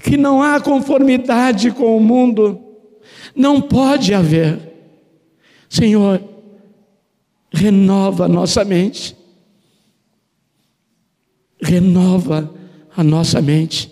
que 0.00 0.16
não 0.16 0.42
há 0.42 0.60
conformidade 0.60 1.70
com 1.70 1.96
o 1.96 2.00
mundo, 2.00 2.60
não 3.34 3.60
pode 3.60 4.14
haver. 4.14 4.58
Senhor, 5.68 6.22
renova 7.52 8.24
a 8.24 8.28
nossa 8.28 8.64
mente. 8.64 9.16
Renova 11.62 12.52
a 12.96 13.04
nossa 13.04 13.40
mente. 13.42 13.90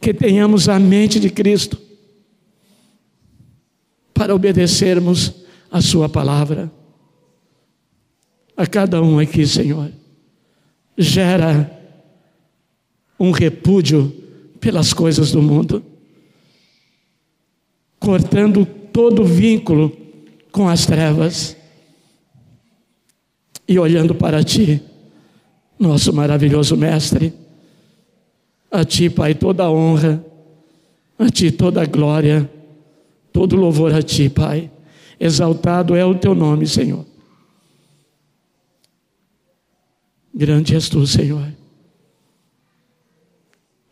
Que 0.00 0.12
tenhamos 0.12 0.68
a 0.68 0.78
mente 0.78 1.18
de 1.18 1.30
Cristo 1.30 1.80
para 4.12 4.34
obedecermos 4.34 5.32
a 5.70 5.80
Sua 5.80 6.08
palavra. 6.08 6.70
A 8.56 8.66
cada 8.66 9.00
um 9.02 9.18
aqui, 9.18 9.46
Senhor, 9.46 9.90
gera 10.96 11.80
um 13.18 13.30
repúdio 13.30 14.21
pelas 14.62 14.94
coisas 14.94 15.32
do 15.32 15.42
mundo, 15.42 15.82
cortando 17.98 18.64
todo 18.64 19.24
vínculo 19.24 19.92
com 20.52 20.68
as 20.68 20.86
trevas 20.86 21.56
e 23.66 23.76
olhando 23.76 24.14
para 24.14 24.44
Ti, 24.44 24.80
nosso 25.76 26.12
maravilhoso 26.12 26.76
Mestre. 26.76 27.34
A 28.70 28.84
Ti, 28.84 29.10
Pai, 29.10 29.34
toda 29.34 29.64
a 29.64 29.70
honra, 29.70 30.24
a 31.18 31.28
Ti 31.28 31.50
toda 31.50 31.82
a 31.82 31.84
glória, 31.84 32.48
todo 33.32 33.56
louvor 33.56 33.92
a 33.92 34.00
Ti, 34.00 34.30
Pai. 34.30 34.70
Exaltado 35.18 35.96
é 35.96 36.04
o 36.04 36.14
Teu 36.14 36.36
nome, 36.36 36.68
Senhor. 36.68 37.04
Grande 40.32 40.76
és 40.76 40.88
Tu, 40.88 41.04
Senhor. 41.04 41.61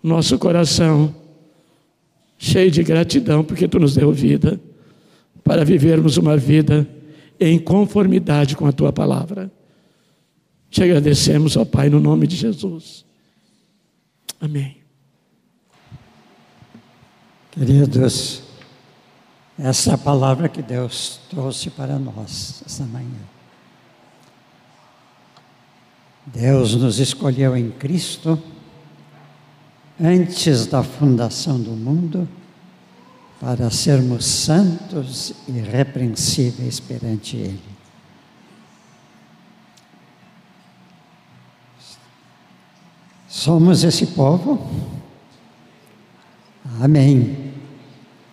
Nosso 0.03 0.38
coração 0.38 1.14
cheio 2.38 2.70
de 2.70 2.82
gratidão 2.82 3.44
porque 3.44 3.68
Tu 3.68 3.78
nos 3.78 3.94
deu 3.94 4.11
vida 4.11 4.59
para 5.44 5.64
vivermos 5.64 6.16
uma 6.16 6.36
vida 6.36 6.88
em 7.38 7.59
conformidade 7.59 8.57
com 8.57 8.66
a 8.66 8.72
Tua 8.72 8.92
palavra. 8.92 9.51
Te 10.70 10.82
agradecemos, 10.82 11.57
ó 11.57 11.64
Pai, 11.64 11.90
no 11.90 12.01
nome 12.01 12.26
de 12.26 12.36
Jesus. 12.36 13.05
Amém. 14.40 14.76
Queridos, 17.51 18.42
essa 19.59 19.90
é 19.90 19.94
a 19.94 19.98
palavra 19.98 20.48
que 20.48 20.62
Deus 20.62 21.20
trouxe 21.28 21.68
para 21.68 21.98
nós 21.98 22.62
esta 22.64 22.84
manhã. 22.84 23.20
Deus 26.24 26.76
nos 26.76 27.01
escolheu 27.01 27.57
em 27.57 27.70
Cristo 27.70 28.40
antes 30.03 30.66
da 30.66 30.82
fundação 30.82 31.61
do 31.61 31.72
mundo 31.72 32.28
para 33.40 33.70
sermos 33.70 34.24
santos 34.24 35.32
e 35.48 35.53
irrepreensíveis 35.53 36.80
perante 36.80 37.36
Ele. 37.36 37.61
Somos 43.28 43.84
esse 43.84 44.07
povo? 44.07 44.70
Amém. 46.80 47.55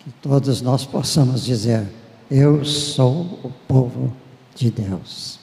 Que 0.00 0.10
todos 0.20 0.60
nós 0.60 0.84
possamos 0.84 1.44
dizer: 1.44 1.86
Eu 2.30 2.64
sou 2.64 3.40
o 3.42 3.50
povo 3.66 4.12
de 4.54 4.70
Deus. 4.70 5.37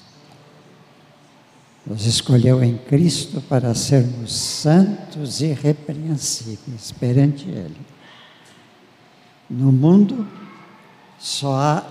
Nos 1.85 2.05
escolheu 2.05 2.63
em 2.63 2.77
Cristo 2.77 3.41
para 3.41 3.73
sermos 3.75 4.33
santos 4.33 5.41
e 5.41 5.45
irrepreensíveis 5.45 6.91
perante 6.91 7.47
Ele. 7.47 7.81
No 9.49 9.71
mundo 9.71 10.27
só 11.19 11.55
há 11.55 11.85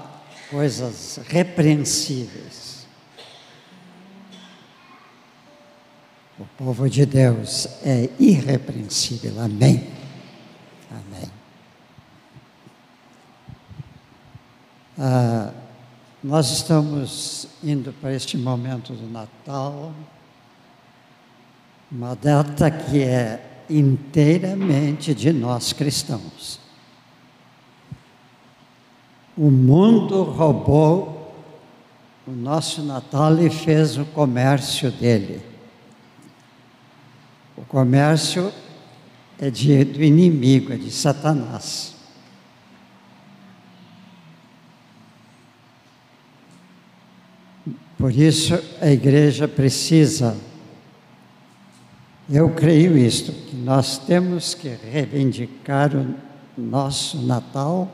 coisas 0.51 1.21
repreensíveis 1.29 2.65
O 6.39 6.45
povo 6.59 6.91
de 6.91 7.07
Deus 7.07 7.69
é 7.85 8.11
irrepreensível. 8.19 9.41
Amém. 9.41 9.87
Amém. 10.91 11.31
Ah, 14.99 15.53
nós 16.25 16.51
estamos 16.51 17.47
indo 17.63 17.93
para 17.93 18.15
este 18.15 18.39
momento 18.39 18.95
do 18.95 19.07
Natal, 19.11 19.93
uma 21.93 22.15
data 22.15 22.71
que 22.71 23.03
é 23.03 23.65
inteiramente 23.69 25.15
de 25.15 25.35
nós 25.35 25.75
cristãos. 25.75 26.59
O 29.37 29.51
mundo 29.51 30.23
roubou 30.23 31.35
o 32.27 32.31
nosso 32.31 32.83
Natal 32.83 33.39
e 33.39 33.51
fez 33.51 33.99
o 33.99 34.07
comércio 34.07 34.91
dele. 34.91 35.43
O 37.55 37.67
comércio 37.67 38.51
é 39.39 39.51
de, 39.51 39.85
do 39.85 40.03
inimigo, 40.03 40.73
é 40.73 40.77
de 40.79 40.91
Satanás. 40.91 41.94
Por 47.97 48.13
isso 48.13 48.59
a 48.81 48.91
igreja 48.91 49.47
precisa, 49.49 50.37
eu 52.29 52.51
creio 52.51 52.99
isto, 52.99 53.33
que 53.33 53.57
nós 53.57 53.99
temos 53.99 54.53
que 54.53 54.69
reivindicar 54.69 55.91
o 55.95 56.15
nosso 56.61 57.19
Natal, 57.23 57.91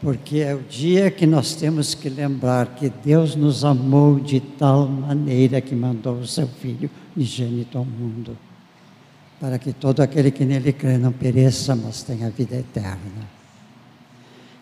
porque 0.00 0.38
é 0.38 0.54
o 0.54 0.62
dia 0.62 1.10
que 1.10 1.26
nós 1.26 1.54
temos 1.54 1.94
que 1.94 2.08
lembrar 2.08 2.74
que 2.74 2.90
Deus 3.04 3.36
nos 3.36 3.64
amou 3.64 4.18
de 4.18 4.40
tal 4.40 4.88
maneira 4.88 5.60
que 5.60 5.74
mandou 5.74 6.14
o 6.14 6.26
seu 6.26 6.46
Filho 6.46 6.90
unigênito 7.14 7.76
ao 7.76 7.84
mundo, 7.84 8.36
para 9.38 9.58
que 9.58 9.72
todo 9.72 10.00
aquele 10.00 10.30
que 10.30 10.44
nele 10.44 10.72
crê 10.72 10.96
não 10.96 11.12
pereça, 11.12 11.76
mas 11.76 12.02
tenha 12.02 12.30
vida 12.30 12.56
eterna. 12.56 13.28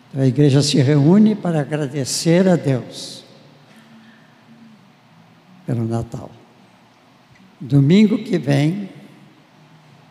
Então 0.09 0.21
a 0.21 0.27
igreja 0.27 0.61
se 0.61 0.81
reúne 0.81 1.33
para 1.35 1.61
agradecer 1.61 2.47
a 2.47 2.55
Deus 2.55 3.20
pelo 5.71 5.87
Natal. 5.87 6.29
Domingo 7.61 8.17
que 8.17 8.37
vem, 8.37 8.89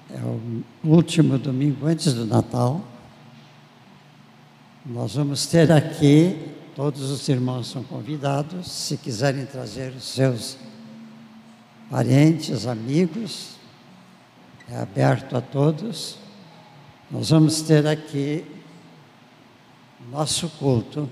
é 0.08 0.18
o 0.22 0.64
último 0.82 1.36
domingo 1.36 1.86
antes 1.86 2.14
do 2.14 2.24
Natal, 2.24 2.82
nós 4.86 5.16
vamos 5.16 5.46
ter 5.46 5.70
aqui, 5.70 6.48
todos 6.74 7.11
os 7.11 7.28
irmãos 7.28 7.68
são 7.68 7.82
convidados, 7.82 8.70
se 8.70 8.96
quiserem 8.96 9.44
trazer 9.44 9.92
os 9.92 10.04
seus 10.04 10.56
parentes, 11.90 12.66
amigos, 12.66 13.50
é 14.66 14.78
aberto 14.78 15.36
a 15.36 15.42
todos. 15.42 16.16
Nós 17.11 17.28
vamos 17.28 17.61
ter 17.61 17.86
aqui 17.86 18.46
nosso 20.11 20.48
culto, 20.58 21.06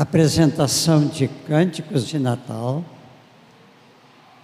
apresentação 0.00 1.06
de 1.06 1.28
cânticos 1.28 2.06
de 2.06 2.18
Natal, 2.18 2.82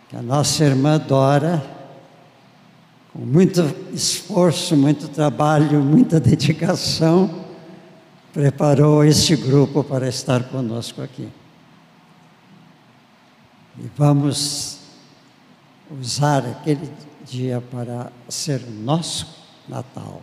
que 0.08 0.16
a 0.16 0.22
nossa 0.22 0.64
irmã 0.64 0.98
Dora, 0.98 1.64
com 3.12 3.20
muito 3.20 3.62
esforço, 3.92 4.76
muito 4.76 5.08
trabalho, 5.08 5.82
muita 5.82 6.20
dedicação, 6.20 7.46
preparou 8.32 9.04
este 9.04 9.34
grupo 9.36 9.82
para 9.82 10.06
estar 10.06 10.44
conosco 10.44 11.00
aqui. 11.00 11.28
E 13.78 13.90
vamos 13.96 14.78
usar 16.00 16.44
aquele 16.44 16.90
dia 17.24 17.62
para 17.70 18.12
ser 18.28 18.60
nosso 18.68 19.26
Natal, 19.68 20.22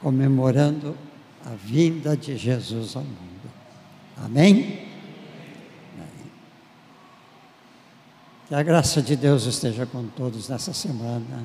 comemorando 0.00 0.96
a 1.44 1.50
vinda 1.50 2.16
de 2.16 2.36
Jesus 2.36 2.96
ao 2.96 3.02
mundo. 3.02 3.31
Amém? 4.22 4.88
Que 8.48 8.54
a 8.54 8.62
graça 8.62 9.02
de 9.02 9.16
Deus 9.16 9.46
esteja 9.46 9.84
com 9.84 10.06
todos 10.08 10.48
nessa 10.48 10.72
semana. 10.72 11.44